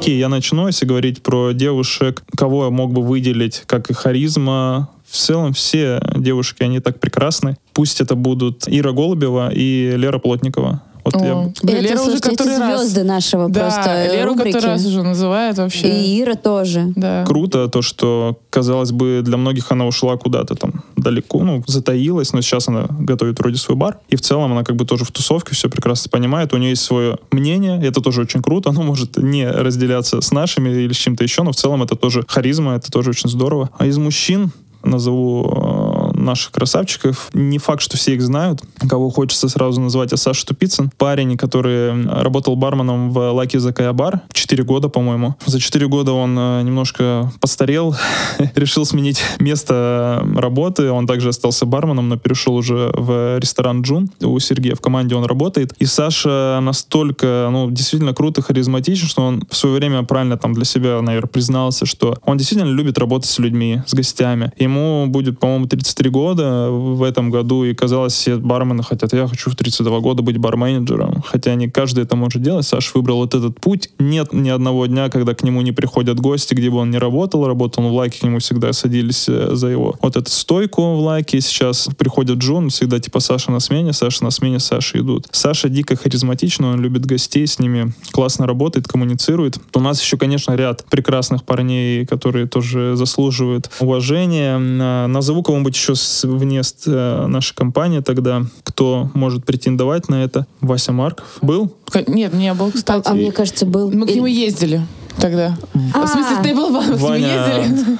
[0.00, 4.88] Окей, я начну, если говорить про девушек, кого я мог бы выделить, как и харизма.
[5.06, 7.58] В целом все девушки, они так прекрасны.
[7.74, 10.80] Пусть это будут Ира Голубева и Лера Плотникова.
[11.12, 12.80] Вот я О, блин, Это, Лера уже слушайте, который это раз.
[12.80, 14.52] звезды нашего Да, просто Леру рубрики.
[14.52, 15.88] который раз уже называют вообще.
[15.88, 16.92] И Ира тоже.
[16.96, 17.24] Да.
[17.26, 22.40] Круто то, что, казалось бы, для многих она ушла куда-то там далеко, ну, затаилась, но
[22.42, 23.98] сейчас она готовит вроде свой бар.
[24.08, 26.52] И в целом она как бы тоже в тусовке все прекрасно понимает.
[26.52, 28.70] У нее есть свое мнение, это тоже очень круто.
[28.70, 32.24] Оно может не разделяться с нашими или с чем-то еще, но в целом это тоже
[32.26, 33.70] харизма, это тоже очень здорово.
[33.78, 34.50] А из мужчин
[34.82, 37.28] назову э, наших красавчиков.
[37.32, 38.62] Не факт, что все их знают.
[38.88, 40.90] Кого хочется сразу назвать, а Саша Тупицын.
[40.96, 44.22] Парень, который работал барменом в Lucky Закая бар.
[44.32, 45.36] Четыре года, по-моему.
[45.46, 47.96] За четыре года он э, немножко постарел,
[48.54, 50.90] решил сменить место работы.
[50.90, 54.10] Он также остался барменом, но перешел уже в ресторан Джун.
[54.20, 55.74] У Сергея в команде он работает.
[55.78, 60.64] И Саша настолько, ну, действительно круто, харизматичен, что он в свое время правильно там для
[60.64, 64.52] себя, наверное, признался, что он действительно любит работать с людьми, с гостями.
[64.58, 69.50] Ему будет, по-моему, 33 года в этом году, и казалось, все бармены хотят, я хочу
[69.50, 71.22] в 32 года быть барменеджером.
[71.22, 72.66] Хотя не каждый это может делать.
[72.66, 73.90] Саша выбрал вот этот путь.
[73.98, 77.46] Нет ни одного дня, когда к нему не приходят гости, где бы он ни работал.
[77.46, 81.00] Работал он в лайке, к нему всегда садились э, за его вот эту стойку в
[81.00, 81.40] лайке.
[81.40, 85.28] Сейчас приходит Джон, всегда типа Саша на смене, Саша на смене, Саша идут.
[85.30, 89.58] Саша дико харизматичный, он любит гостей, с ними классно работает, коммуницирует.
[89.74, 94.58] У нас еще, конечно, ряд прекрасных парней, которые тоже заслуживают уважения.
[94.58, 100.24] А, Назову кого-нибудь еще с- вне с- э, нашей компании тогда, кто может претендовать на
[100.24, 100.46] это.
[100.60, 101.72] Вася Марков был?
[102.06, 103.06] Нет, не был, кстати.
[103.08, 103.90] А мне кажется, был...
[103.90, 104.82] Мы к нему ездили
[105.18, 105.56] тогда.
[105.94, 106.06] А.
[106.06, 107.98] В смысле, ты был в к нему ездили?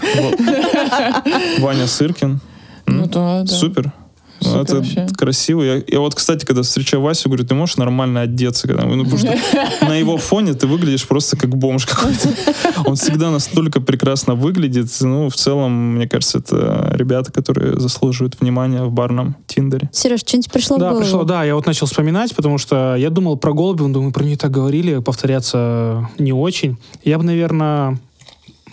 [1.61, 2.41] Ваня Сыркин.
[2.87, 3.47] Ну да, да.
[3.47, 3.93] Супер.
[4.41, 5.07] Супер это вообще.
[5.17, 5.63] красиво.
[5.63, 8.67] Я, я вот, кстати, когда встречаю Васю, говорю, ты можешь нормально одеться?
[8.69, 9.35] Когда, ну, потому что
[9.87, 12.29] на его фоне ты выглядишь просто как бомж какой-то.
[12.87, 14.89] Он всегда настолько прекрасно выглядит.
[15.01, 19.89] Ну, в целом, мне кажется, это ребята, которые заслуживают внимания в барном Тиндере.
[19.93, 21.03] Сереж, что-нибудь пришло в Да, голову?
[21.05, 24.37] пришло, да, я вот начал вспоминать, потому что я думал про Голубеву, думаю, про нее
[24.37, 26.77] так говорили, повторяться не очень.
[27.05, 27.99] Я бы, наверное,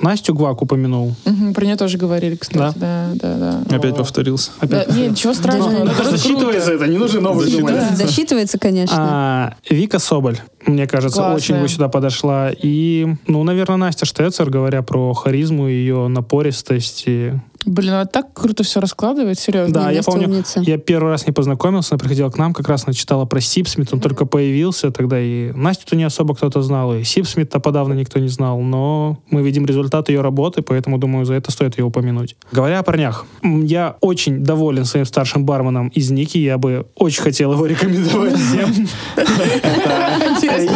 [0.02, 1.16] Настю Гвак упомянул.
[1.26, 2.78] Мгм, Про нее тоже говорили, кстати.
[2.78, 3.76] Да, да, да.
[3.76, 4.52] Опять повторился.
[4.62, 5.72] Да, нет, ничего страшного.
[5.72, 6.12] Да, тоже круто.
[6.18, 7.74] засчитывается это, не нужно новый думать.
[7.74, 8.96] Да, засчитывается, конечно.
[8.98, 11.36] А, Вика Соболь, мне кажется, Классная.
[11.36, 12.52] очень бы сюда подошла.
[12.52, 17.04] И, ну, наверное, Настя Штецер, говоря про харизму, ее напористость.
[17.08, 17.34] И...
[17.68, 19.74] Блин, а так круто все раскладывает, серьезно.
[19.74, 20.62] Да, я помню, умница.
[20.62, 23.94] я первый раз не познакомился, она приходила к нам, как раз она читала про Сипсмит,
[23.94, 28.30] он только появился, тогда и Настю-то не особо кто-то знал, и Сипсмит-то подавно никто не
[28.30, 32.38] знал, но мы видим результат ее работы, поэтому, думаю, за это стоит ее упомянуть.
[32.54, 37.52] Говоря о парнях, я очень доволен своим старшим барменом из Ники, я бы очень хотел
[37.52, 38.88] его рекомендовать всем.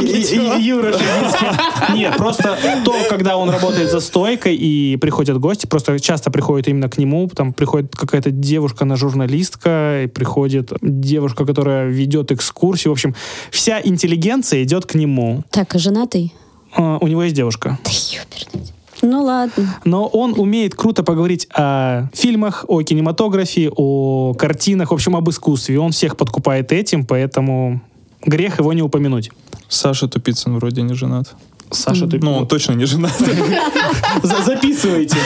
[0.01, 0.93] И- Юра.
[1.93, 6.80] Нет, просто то, когда он работает за стойкой и приходят гости, просто часто приходят именно
[6.89, 12.91] к нему, там приходит какая-то девушка, на журналистка, и приходит девушка, которая ведет экскурсию.
[12.91, 13.15] В общем,
[13.51, 15.43] вся интеллигенция идет к нему.
[15.51, 16.33] Так, а женатый?
[16.75, 17.77] А, У него есть девушка.
[17.83, 18.71] Да ёперный.
[19.01, 19.77] Ну ладно.
[19.83, 25.79] Но он умеет круто поговорить о фильмах, о кинематографии, о картинах, в общем, об искусстве.
[25.79, 27.81] Он всех подкупает этим, поэтому
[28.23, 29.31] грех его не упомянуть.
[29.67, 31.33] Саша Тупицын вроде не женат.
[31.71, 33.13] Саша, ты Ну, он точно не женат.
[34.23, 35.17] За- записывайте.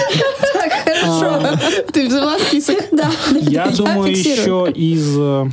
[0.86, 1.58] Хорошо.
[1.92, 2.78] Ты взяла список?
[2.92, 3.10] Да.
[3.42, 5.46] Я думаю, еще из, э,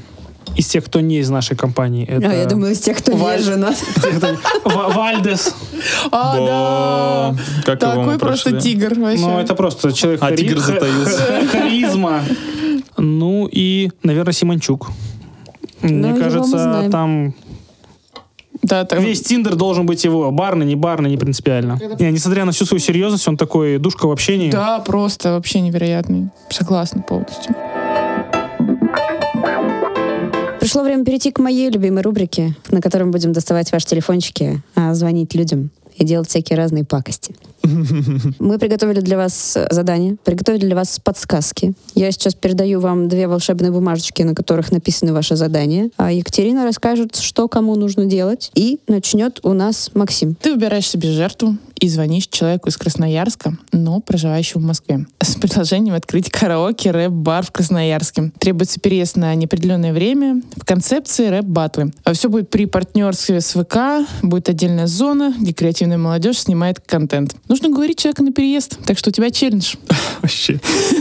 [0.56, 2.06] из тех, кто не из нашей компании.
[2.06, 3.76] Это А, я думаю, из тех, кто Валь- не женат.
[4.64, 5.54] Вальдес.
[6.10, 7.34] А,
[7.66, 7.76] да.
[7.76, 9.22] Такой просто тигр вообще.
[9.24, 11.18] Ну, это просто человек А тигр затаился.
[11.18, 12.22] ха- Харизма.
[12.98, 14.90] Ну и, наверное, Симончук.
[15.80, 17.34] Мне кажется, там
[18.62, 20.30] Да, так- весь Тиндер должен быть его.
[20.30, 21.78] Барный, не барный, не принципиально.
[21.98, 24.50] Не, несмотря на всю свою серьезность, он такой душка в общении.
[24.50, 26.28] Да, просто вообще невероятный.
[26.50, 27.54] Согласна полностью.
[30.60, 34.94] Пришло время перейти к моей любимой рубрике, на которой мы будем доставать ваши телефончики, а,
[34.94, 37.34] звонить людям и делать всякие разные пакости.
[38.38, 41.74] Мы приготовили для вас задание, приготовили для вас подсказки.
[41.94, 45.90] Я сейчас передаю вам две волшебные бумажечки, на которых написаны ваши задания.
[45.96, 48.50] А Екатерина расскажет, что кому нужно делать.
[48.54, 50.34] И начнет у нас Максим.
[50.34, 55.94] Ты выбираешь себе жертву и звонишь человеку из Красноярска, но проживающему в Москве, с предложением
[55.94, 58.30] открыть караоке рэп-бар в Красноярске.
[58.38, 61.92] Требуется переезд на неопределенное время в концепции рэп-батлы.
[62.12, 67.34] Все будет при партнерстве с ВК, будет отдельная зона, где креативная молодежь снимает контент.
[67.52, 69.74] Нужно говорить человека на переезд, так что у тебя челлендж.
[70.22, 70.58] Вообще.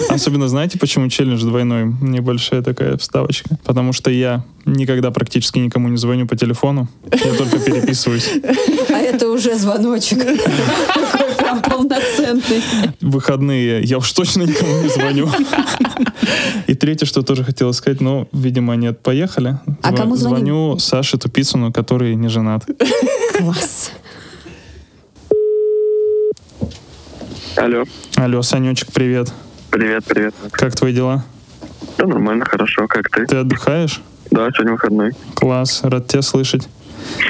[0.10, 1.86] Особенно знаете, почему челлендж двойной?
[2.02, 3.58] Небольшая такая вставочка.
[3.64, 6.90] Потому что я никогда практически никому не звоню по телефону.
[7.10, 8.30] Я только переписываюсь.
[8.90, 10.20] А это уже звоночек.
[10.20, 12.62] Такой прям полноценный.
[13.00, 15.30] В выходные я уж точно никому не звоню.
[16.68, 19.58] И третье, что тоже хотела сказать, но, видимо, нет, поехали.
[19.82, 20.38] А кому звоним?
[20.38, 22.66] Звоню Саше Тупицыну, который не женат.
[23.38, 23.92] Класс.
[27.58, 27.84] Алло,
[28.16, 29.32] Алло, Санечек, привет.
[29.70, 30.34] привет, привет.
[30.52, 31.24] Как твои дела?
[31.98, 33.26] Да нормально, хорошо, как ты?
[33.26, 34.02] Ты отдыхаешь?
[34.32, 35.12] Да, сегодня выходной.
[35.36, 36.70] Класс, рад тебя слышать.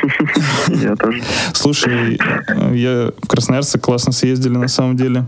[0.67, 1.23] Я тоже.
[1.53, 2.19] Слушай,
[2.73, 5.25] я в Красноярск классно съездили на самом деле.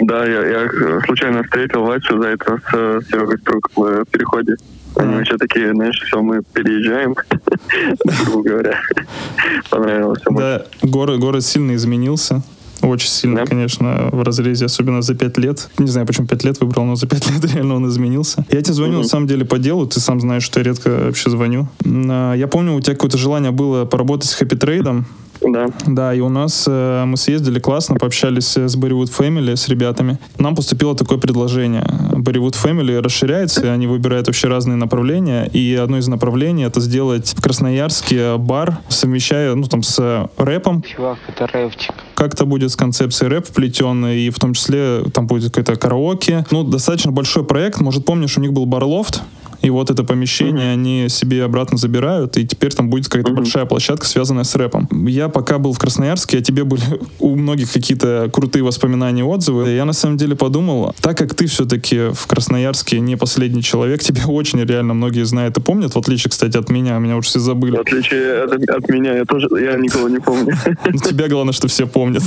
[0.00, 4.04] Да, я, я э, случайно встретил Васю за это с э, Серегой Струк в э,
[4.10, 4.56] переходе.
[4.96, 7.14] Они вообще такие, знаешь, все, мы переезжаем,
[8.24, 8.80] грубо говоря.
[9.70, 10.22] Понравилось.
[10.30, 12.42] Да, город, город сильно изменился.
[12.86, 13.46] Очень сильно, Да.
[13.46, 15.68] конечно, в разрезе, особенно за пять лет.
[15.78, 18.44] Не знаю, почему пять лет выбрал, но за пять лет реально он изменился.
[18.50, 19.02] Я тебе звоню, Мгм.
[19.02, 19.86] на самом деле, по делу.
[19.86, 21.68] Ты сам знаешь, что я редко вообще звоню.
[21.84, 25.06] А, Я помню, у тебя какое-то желание было поработать с хэппи трейдом.
[25.40, 30.18] Да, Да, и у нас э, мы съездили классно, пообщались с Bollywood Family, с ребятами.
[30.38, 31.84] Нам поступило такое предложение.
[32.12, 35.44] Bollywood Family расширяется, и они выбирают вообще разные направления.
[35.52, 40.82] И одно из направлений это сделать в Красноярске бар, совмещая, ну, там, с рэпом.
[40.82, 41.94] Чувак, это рэпчик.
[42.14, 46.44] Как-то будет с концепцией рэп вплетенной, и в том числе там будет какое-то караоке.
[46.50, 47.80] Ну, достаточно большой проект.
[47.80, 49.22] Может, помнишь, у них был барлофт,
[49.62, 54.06] и вот это помещение они себе обратно забирают, и теперь там будет какая-то большая площадка,
[54.06, 54.88] связанная с рэпом.
[55.06, 56.82] Я пока был в Красноярске, а тебе были
[57.18, 59.70] у многих какие-то крутые воспоминания, отзывы.
[59.70, 64.26] Я на самом деле подумал, так как ты все-таки в Красноярске не последний человек, тебя
[64.26, 67.42] очень реально многие знают и помнят, в отличие, кстати, от меня, меня уже все в
[67.42, 67.76] забыли.
[67.76, 70.56] отличие от, от меня, я тоже, я никого не помню.
[70.86, 72.22] Ну, Тебя главное, что все помнят.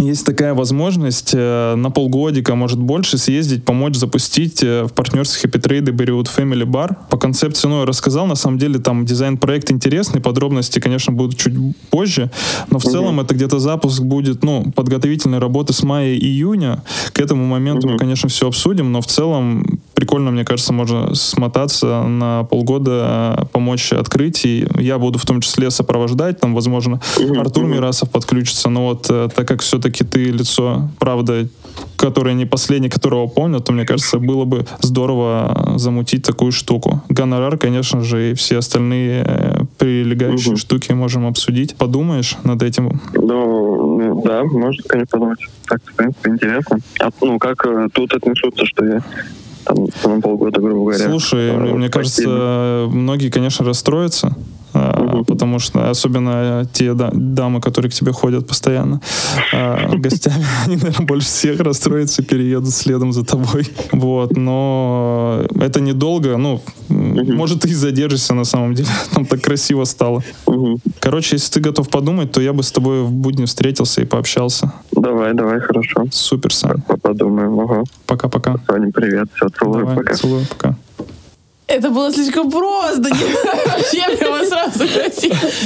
[0.00, 5.60] Есть такая возможность э, на полгодика, может больше, съездить, помочь запустить э, в партнерстве Happy
[5.60, 6.96] Trade и Family Bar.
[7.10, 11.54] По концепции, ну, я рассказал, на самом деле там дизайн-проект интересный, подробности, конечно, будут чуть
[11.90, 12.30] позже,
[12.70, 12.92] но в Мгм.
[12.92, 16.82] целом это где-то запуск будет, ну, подготовительной работы с мая-июня.
[17.12, 17.98] К этому моменту мы, Мгм.
[17.98, 23.92] конечно, все обсудим, но в целом прикольно, мне кажется, можно смотаться на полгода, э, помочь
[23.92, 27.00] открыть, и я буду в том числе сопровождать, там, возможно,
[27.38, 27.66] Артур.
[27.66, 31.46] Мирасов подключится, но вот э, так как все-таки ты лицо, правда,
[31.96, 37.00] который не последний, которого помню, то, мне кажется, было бы здорово замутить такую штуку.
[37.08, 40.56] Гонорар, конечно же, и все остальные э, прилегающие Мгм.
[40.56, 41.76] штуки можем обсудить.
[41.76, 43.00] Подумаешь над этим?
[43.14, 45.38] Ну, да, можно, конечно, подумать.
[45.68, 46.78] Так, в принципе, интересно.
[47.00, 49.00] А, ну, как э, тут отнесутся, что я
[49.64, 51.08] там полгода, грубо говоря.
[51.08, 54.36] Слушай, э, мне, почти- кажется, многие, конечно, расстроятся,
[54.74, 55.24] Мгм.
[55.24, 59.00] потому что особенно те да- дамы, которые к тебе ходят постоянно
[59.52, 63.66] а, гостями, они, наверное, больше всех расстроятся и переедут следом за тобой.
[63.92, 69.84] Вот, но это недолго, ну, может, ты и задержишься на самом деле, там так красиво
[69.84, 70.22] стало.
[71.00, 74.72] Короче, если ты готов подумать, то я бы с тобой в будни встретился и пообщался.
[74.92, 76.06] Давай, давай, хорошо.
[76.10, 76.80] Супер, Сань.
[76.86, 77.58] По- Подумаем.
[77.60, 77.82] Ага.
[78.06, 78.56] Пока-пока.
[78.66, 79.28] Соня, привет.
[79.34, 80.14] Все, целую, Давай, пока.
[80.14, 80.76] целую, пока.
[81.72, 83.02] Это было слишком просто.
[83.02, 84.84] Вообще прямо сразу.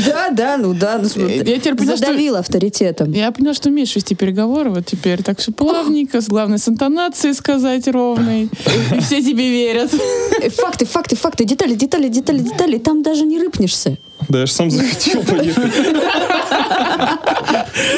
[0.07, 0.99] Да, да, ну да.
[1.17, 1.27] ну.
[1.29, 3.13] Я теперь поняла, что- Задавил авторитетом.
[3.13, 5.23] Я поняла, что умеешь вести переговоры вот теперь.
[5.23, 8.49] Так все плавненько, с главной с интонацией сказать ровной.
[8.97, 9.93] И все тебе верят.
[10.41, 12.79] Э, Факты, факты, факты, детали, детали, детали, детали.
[12.79, 13.99] Там даже не рыпнешься.
[14.29, 15.73] Да я же сам захотел поехать.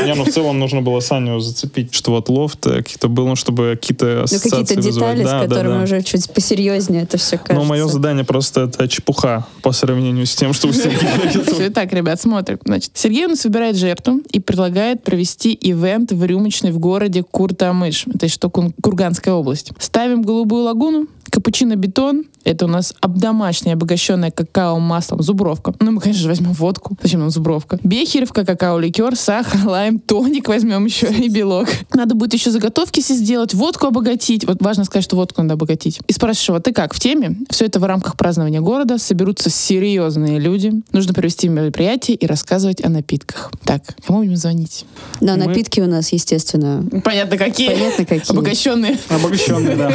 [0.04, 3.36] Не, ну в целом нужно было Саню зацепить, что вот лофт э, какие-то был, ну,
[3.36, 5.24] чтобы какие-то Ну, ассоциации какие-то детали.
[5.24, 5.84] Да, с которыми да.
[5.84, 7.54] уже чуть посерьезнее это все кажется.
[7.54, 11.42] Но мое задание просто это чепуха по сравнению с тем, что у Сергея.
[11.54, 12.58] Все так, ребят, смотрим.
[12.64, 18.06] Значит, Сергей у нас выбирает жертву и предлагает провести ивент в рюмочной в городе Куртамыш.
[18.14, 19.70] Это что, Кун- Курганская область.
[19.78, 22.24] Ставим голубую лагуну, капучино-бетон.
[22.44, 25.74] Это у нас обдомашняя, обогащенная какао маслом зубровка.
[25.80, 26.96] Ну, мы, конечно же, возьмем водку.
[27.02, 27.78] Зачем нам зубровка?
[27.82, 31.68] Бехеревка, какао-ликер, сахар, лайм, тоник возьмем еще и белок.
[31.92, 34.46] Надо будет еще заготовки себе сделать, водку обогатить.
[34.46, 36.00] Вот важно сказать, что водку надо обогатить.
[36.06, 37.36] И спрашиваешь его, ты как, в теме?
[37.50, 38.96] Все это в рамках празднования города.
[38.98, 40.72] Соберутся серьезные люди.
[40.92, 43.52] Нужно провести мероприятие и рассказывать о напитках.
[43.64, 44.86] Так, кому будем звонить?
[45.20, 47.68] Да, Мы- напитки у нас, естественно, Понятно, какие.
[47.68, 48.30] понятно какие.
[48.32, 48.96] Обогащенные.
[49.10, 49.92] Обогащенный, да.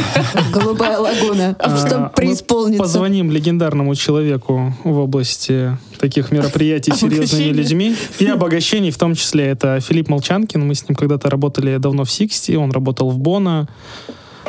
[0.53, 1.22] Голубая лагуна.
[1.59, 2.83] А, Чтобы мы преисполниться.
[2.83, 9.45] Позвоним легендарному человеку в области таких мероприятий с серьезными людьми и обогащений, в том числе
[9.45, 10.65] это Филипп Молчанкин.
[10.65, 13.67] Мы с ним когда-то работали давно в Sixty, он работал в Бона.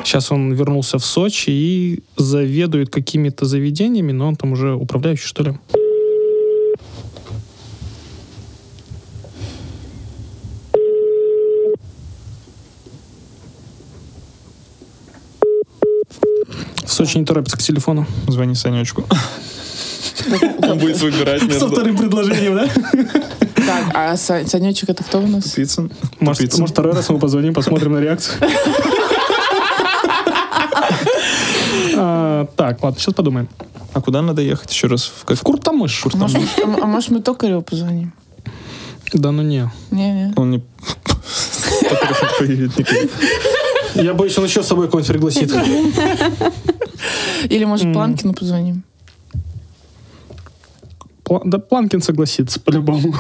[0.03, 5.45] Сейчас он вернулся в Сочи и заведует какими-то заведениями, но он там уже управляющий, что
[5.45, 5.53] ли.
[17.05, 18.07] Сочи не торопится к телефону.
[18.29, 19.05] Звони Санечку.
[20.63, 22.69] Он будет выбирать Со между вторым предложением, да?
[23.67, 25.45] Так, а Са- Санечек это кто у нас?
[25.45, 25.91] Тупицын.
[26.21, 28.39] Может, может, второй раз мы позвоним, посмотрим на реакцию.
[31.97, 33.49] А, Так, ладно, сейчас подумаем.
[33.93, 35.05] А куда надо ехать еще раз?
[35.05, 36.03] В как- В Куртамыш.
[36.13, 38.13] А может, а- а может мы Токареву позвоним?
[39.13, 39.71] Да ну не.
[39.91, 40.33] Не-не.
[40.37, 40.59] Он не...
[41.89, 42.99] Токарев не поедет никуда.
[43.95, 45.53] Я боюсь, он еще с собой кого-нибудь пригласит.
[47.49, 47.93] Или, может.
[47.93, 48.83] Планкину позвоним?
[51.45, 53.15] Да Планкин согласится, по-любому.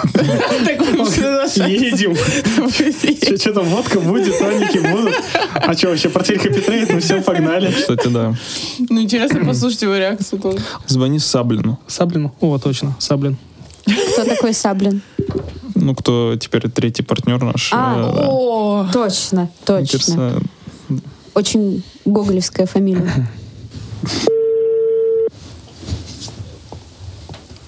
[1.56, 2.14] Едем.
[3.38, 5.14] Что там, водка будет, тоники будут.
[5.54, 7.72] А что, вообще портфель Капитреет, мы все погнали.
[7.72, 8.34] Кстати, да.
[8.90, 10.58] Ну, интересно послушать его реакцию тоже.
[10.86, 11.78] Звони Саблину.
[11.86, 12.34] Саблину?
[12.40, 13.38] О, точно, Саблин.
[14.12, 15.00] Кто такой Саблин?
[15.74, 17.70] Ну, кто теперь третий партнер наш.
[17.72, 18.26] А, э.
[18.26, 20.40] О, Точно, точно.
[21.34, 23.28] Очень гоголевская фамилия.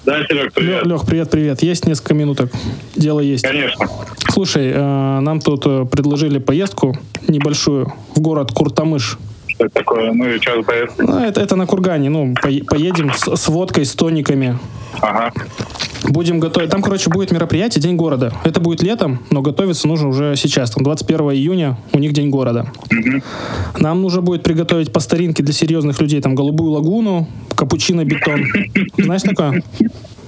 [0.05, 0.87] Да, Серег, привет.
[0.87, 1.63] Лех, привет, привет.
[1.65, 2.53] Есть несколько минуток.
[2.95, 3.43] Дело есть.
[3.43, 3.89] Конечно.
[4.31, 6.97] Слушай, э, нам тут э, предложили поездку
[7.27, 9.19] небольшую в город Куртамыш.
[9.57, 10.13] Что это такое?
[10.13, 10.89] Ну и что за?
[10.99, 12.11] Ну, это, это на Кургане.
[12.11, 14.59] Ну, пое- поедем с, с водкой, с тониками.
[15.01, 15.33] Ага.
[16.05, 16.71] Будем готовить.
[16.71, 18.33] Там, короче, будет мероприятие День города.
[18.45, 20.71] Это будет летом, но готовиться нужно уже сейчас.
[20.71, 22.71] Там 21 июня у них День города.
[23.79, 28.45] Нам нужно будет приготовить по старинке для серьезных людей там голубую лагуну, капучино бетон.
[28.99, 29.63] Знаешь такое?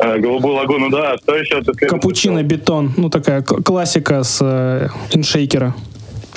[0.01, 1.17] Э, Голубую лагуну, да.
[1.23, 2.49] Что еще ты следующий Капучино сказал?
[2.49, 2.93] бетон.
[2.97, 5.75] Ну, такая классика с э, иншейкера.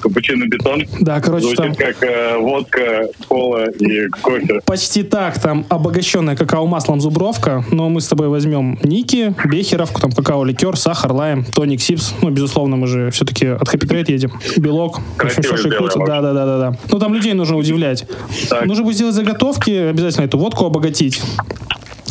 [0.02, 0.84] Капучино бетон.
[1.00, 4.60] Да, короче, там Звучит как э, водка, кола и кофе.
[4.66, 5.40] почти так.
[5.40, 11.46] Там обогащенная какао-маслом зубровка, но мы с тобой возьмем Ники, Бехеровку, там какао-ликер, сахар, лайм,
[11.46, 12.14] тоник, сипс.
[12.22, 14.32] Ну, безусловно, мы же все-таки от Happy Trade едем.
[14.58, 15.00] Белок.
[15.18, 16.78] Общем, в Да, да, да, да, да.
[16.90, 18.06] Ну, там людей нужно удивлять.
[18.50, 18.66] Так.
[18.66, 21.22] Нужно будет сделать заготовки, обязательно эту водку обогатить.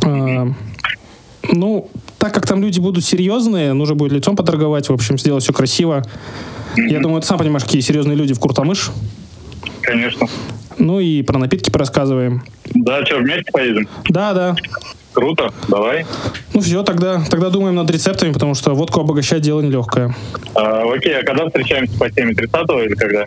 [0.05, 0.49] А,
[1.53, 1.89] Ну,
[2.19, 6.03] так как там люди будут серьезные, нужно будет лицом поторговать, в общем, сделать все красиво.
[6.77, 8.91] Я думаю, ты сам понимаешь, какие серьезные люди в Куртамыш.
[9.83, 10.27] Конечно.
[10.79, 12.43] Ну и про напитки порассказываем.
[12.75, 13.89] Да, что, вместе поедем?
[14.09, 14.57] Да, да.
[15.13, 16.07] Круто, давай.
[16.53, 20.15] Ну все, тогда, тогда думаем над рецептами, потому что водку обогащать дело нелегкое.
[20.55, 22.35] А, окей, а когда встречаемся по теме?
[22.35, 22.53] 30
[22.87, 23.25] или когда?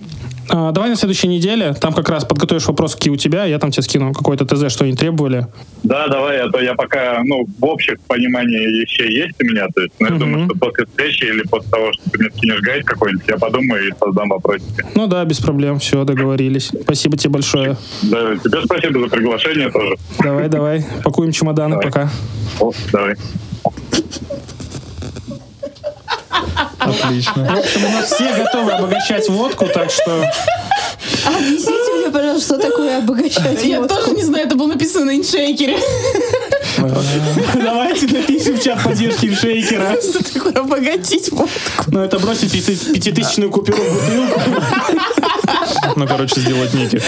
[0.49, 3.71] А, давай на следующей неделе, там как раз подготовишь вопрос, какие у тебя, я там
[3.71, 5.47] тебе скину какой-то ТЗ, что они требовали.
[5.83, 9.81] Да, давай, а то я пока, ну, в общих понимании вещей есть у меня, то
[9.81, 10.19] есть, ну, я Мгм.
[10.19, 13.87] думаю, что после встречи или после того, что ты мне скинешь гайд какой-нибудь, я подумаю
[13.87, 14.85] и создам вопросики.
[14.95, 16.71] Ну да, без проблем, все, договорились.
[16.81, 17.77] Спасибо тебе большое.
[18.01, 19.95] Да, тебе спасибо за приглашение тоже.
[20.19, 21.85] Давай, давай, пакуем чемоданы Давай.
[21.87, 22.09] пока.
[22.59, 23.15] О, давай.
[26.79, 27.45] Отлично.
[27.45, 30.29] В общем, у нас все готовы обогащать водку, так что...
[31.25, 33.95] Объясните мне, пожалуйста, что такое обогащать Я водку?
[33.95, 35.77] тоже не знаю, это было написано на иншейкере.
[37.55, 39.95] Давайте напишем в чат поддержки шейкера.
[40.01, 41.49] Что такое обогатить водку?
[41.87, 44.41] Ну, это бросить пяти- пятитысячную купюру в бутылку.
[45.95, 47.01] Ну, короче, сделать ники.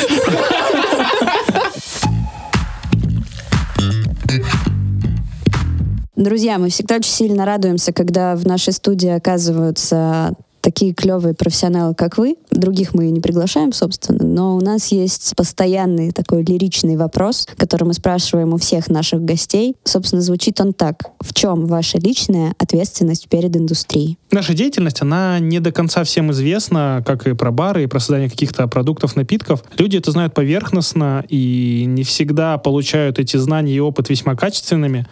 [6.16, 12.18] Друзья, мы всегда очень сильно радуемся, когда в нашей студии оказываются такие клевые профессионалы, как
[12.18, 12.38] вы.
[12.50, 17.94] Других мы не приглашаем, собственно, но у нас есть постоянный такой лиричный вопрос, который мы
[17.94, 19.76] спрашиваем у всех наших гостей.
[19.84, 21.04] Собственно, звучит он так.
[21.20, 24.18] В чем ваша личная ответственность перед индустрией?
[24.32, 28.30] Наша деятельность, она не до конца всем известна, как и про бары, и про создание
[28.30, 29.64] каких-то продуктов, напитков.
[29.78, 35.06] Люди это знают поверхностно и не всегда получают эти знания и опыт весьма качественными.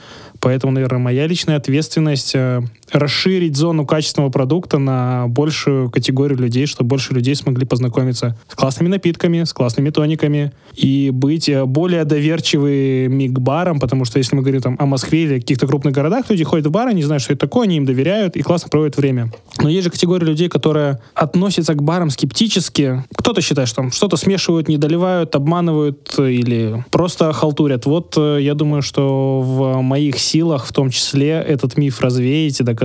[0.44, 2.62] Поэтому, наверное, моя личная ответственность э,
[2.94, 8.90] расширить зону качественного продукта на большую категорию людей, чтобы больше людей смогли познакомиться с классными
[8.90, 14.44] напитками, с классными тониками и быть э, более доверчивыми к барам, потому что если мы
[14.44, 17.34] говорим там о Москве или каких-то крупных городах, люди ходят в бары, не знают, что
[17.34, 19.32] это такое, они им доверяют и классно проводят время.
[19.60, 23.04] Но есть же категория людей, которые относятся к барам скептически.
[23.16, 27.88] Кто-то считает, что там что-то смешивают, не доливают, обманывают или просто халтурят.
[27.88, 32.64] Вот э, я думаю, что в моих силах в том числе этот миф развеять и
[32.64, 32.83] доказать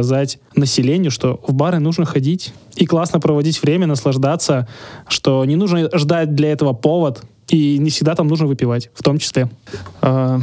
[0.55, 2.53] населению, что в бары нужно ходить.
[2.77, 4.69] И классно проводить время, наслаждаться,
[5.09, 9.19] что не нужно ждать для этого повод, и не всегда там нужно выпивать, в том
[9.19, 9.51] числе.
[10.03, 10.41] А,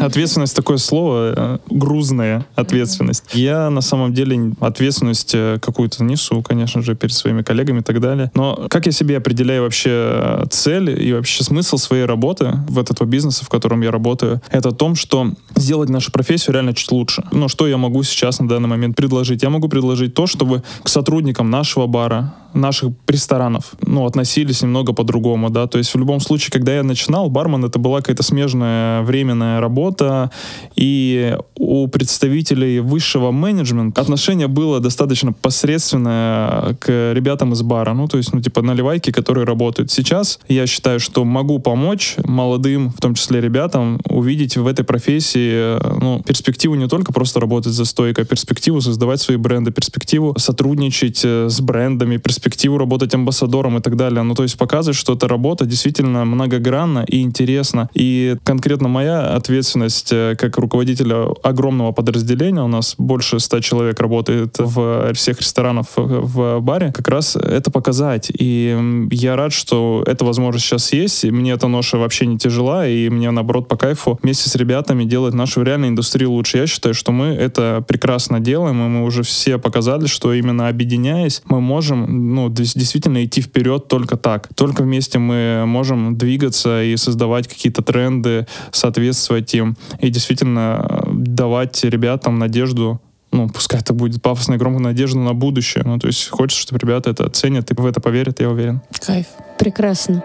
[0.00, 3.24] Ответственность такое слово, э, грузная ответственность.
[3.32, 8.00] Я на самом деле ответственность э, какую-то несу, конечно же, перед своими коллегами и так
[8.00, 8.30] далее.
[8.34, 13.06] Но как я себе определяю вообще э, цель и вообще смысл своей работы в этого
[13.06, 17.24] бизнеса, в котором я работаю, это в том, что сделать нашу профессию реально чуть лучше.
[17.32, 19.42] Ну, что я могу сейчас на данный момент предложить?
[19.42, 25.50] Я могу предложить то, чтобы к сотрудникам нашего бара, наших ресторанов, ну, относились немного по-другому,
[25.50, 29.60] да, то есть в любом случае, когда я начинал, бармен это была какая-то смежная временная
[29.60, 30.30] работа,
[30.76, 38.16] и у представителей высшего менеджмента отношение было достаточно посредственное к ребятам из бара, ну, то
[38.16, 39.90] есть, ну, типа наливайки, которые работают.
[39.90, 45.78] Сейчас я считаю, что могу помочь молодым, в том числе ребятам, увидеть в этой профессии,
[46.00, 51.22] ну, перспективу не только просто работать за стойкой, а перспективу создавать свои бренды, перспективу сотрудничать
[51.24, 52.43] э, с брендами, перспективу
[52.78, 54.22] работать амбассадором и так далее.
[54.22, 57.88] Ну, то есть показывать, что эта работа действительно многогранна и интересна.
[57.94, 64.56] И конкретно моя ответственность э, как руководителя огромного подразделения, у нас больше ста человек работает
[64.58, 68.30] в всех ресторанах в, баре, как раз это показать.
[68.36, 72.86] И я рад, что эта возможность сейчас есть, и мне эта ноша вообще не тяжела,
[72.86, 76.58] и мне, наоборот, по кайфу вместе с ребятами делать нашу реальную индустрию лучше.
[76.58, 81.42] Я считаю, что мы это прекрасно делаем, и мы уже все показали, что именно объединяясь,
[81.46, 84.48] мы можем ну, действительно идти вперед только так.
[84.54, 91.84] Только вместе мы можем двигаться и создавать какие-то тренды, соответствовать им, и действительно э, давать
[91.84, 93.00] ребятам надежду
[93.32, 95.82] ну, пускай это будет пафосно и громко, надежду на будущее.
[95.84, 98.80] Ну, то есть хочется, чтобы ребята это оценят и в это поверят, я уверен.
[99.04, 99.26] Кайф.
[99.58, 100.22] Прекрасно.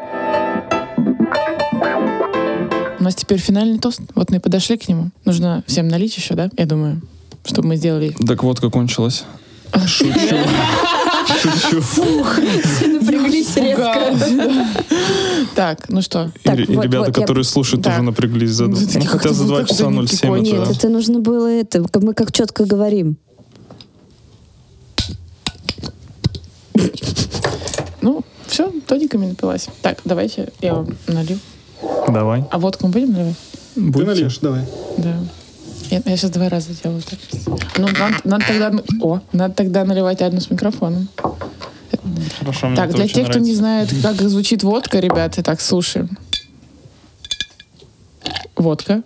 [2.99, 4.01] У нас теперь финальный тост.
[4.13, 5.09] Вот мы подошли к нему.
[5.25, 6.51] Нужно всем налить еще, да?
[6.55, 7.01] Я думаю,
[7.45, 8.15] чтобы мы сделали...
[8.27, 9.23] Так вот, как кончилось.
[9.87, 10.35] Шучу.
[11.41, 11.81] Шучу.
[12.87, 14.15] Напряглись резко.
[15.55, 16.31] Так, ну что?
[16.35, 18.51] И, Так, и вот, ребята, вот, я- которые слушают, тоже напряглись.
[18.51, 20.57] За, Ну, ну, такие, хотя за это 2 звук, часа когда 07 никакой это...
[20.69, 23.17] Нет, это нужно было это, мы как четко говорим.
[28.01, 29.67] Ну, все, тониками напилась.
[29.81, 31.37] Так, давайте я вам налью.
[32.07, 32.43] Давай.
[32.51, 33.35] А водку мы будем наливать?
[33.75, 34.29] Будете?
[34.41, 34.61] давай.
[34.97, 35.19] Да.
[35.89, 37.19] Я, сейчас два раза делаю так.
[37.77, 38.71] Ну, надо, надо тогда...
[39.01, 41.07] О, надо тогда наливать одну с микрофоном.
[42.39, 43.95] Хорошо, мне Так, это для очень тех, кто не нравится.
[43.95, 46.17] знает, как звучит водка, ребята, так, слушаем.
[48.55, 49.01] Водка.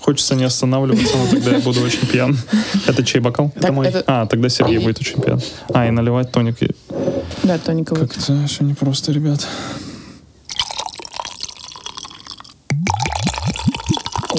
[0.00, 2.38] Хочется не останавливаться, но тогда я буду очень пьян.
[2.86, 3.50] Это чей бокал?
[3.60, 5.40] Так, это- А, тогда Сергей будет очень пьян.
[5.74, 6.56] А, и наливать тоник.
[7.42, 8.06] Да, тониковый.
[8.06, 9.46] Как это все непросто, ребят.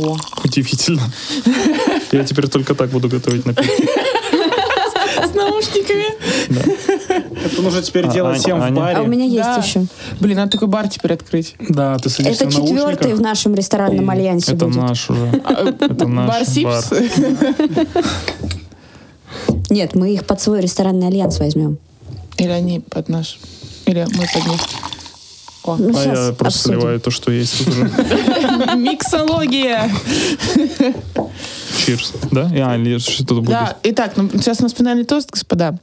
[0.02, 0.18] О.
[0.44, 1.02] Удивительно.
[2.12, 3.88] Я теперь только так буду готовить напитки.
[5.38, 6.06] наушниками.
[7.46, 8.98] Это нужно теперь А, делать всем в баре.
[8.98, 9.86] А у меня есть еще.
[10.20, 11.56] Блин, надо такой бар теперь открыть.
[11.60, 15.42] Да, ты садишься Это четвертый в нашем ресторанном альянсе Это наш уже.
[15.46, 16.90] А, Это наш Бар Sips.
[19.70, 21.78] Нет, мы их под свой ресторанный альянс возьмем.
[22.38, 23.38] Или они под наш.
[23.86, 24.62] Или мы под них.
[25.68, 26.80] О, Ну, А я просто обсудим.
[26.80, 27.68] сливаю то, что есть.
[28.76, 29.92] Миксология.
[31.86, 32.16] Cheers.
[32.32, 32.50] Да?
[32.72, 33.50] А, или что-то будет?
[33.50, 35.78] Да, итак, ну, сейчас у нас финальный тост, господа.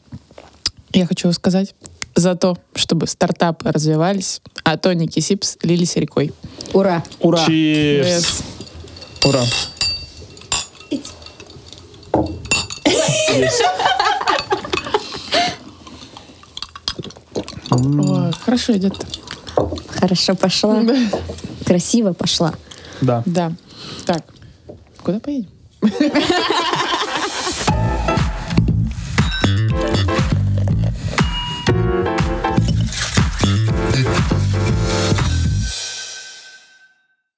[0.92, 1.74] Я хочу сказать
[2.14, 6.32] за то, чтобы стартапы развивались, а тоники Sips лились рекой.
[6.72, 7.02] Ура!
[7.20, 7.44] Ура!
[7.46, 8.06] Cheers.
[8.06, 8.42] Yes.
[9.26, 9.42] Ура.
[18.44, 18.94] Хорошо идет.
[20.00, 20.82] Хорошо пошла.
[21.64, 22.52] Красиво пошла.
[23.00, 23.22] Да.
[23.26, 23.52] Да.
[24.06, 24.22] Так,
[25.02, 25.48] куда поедем?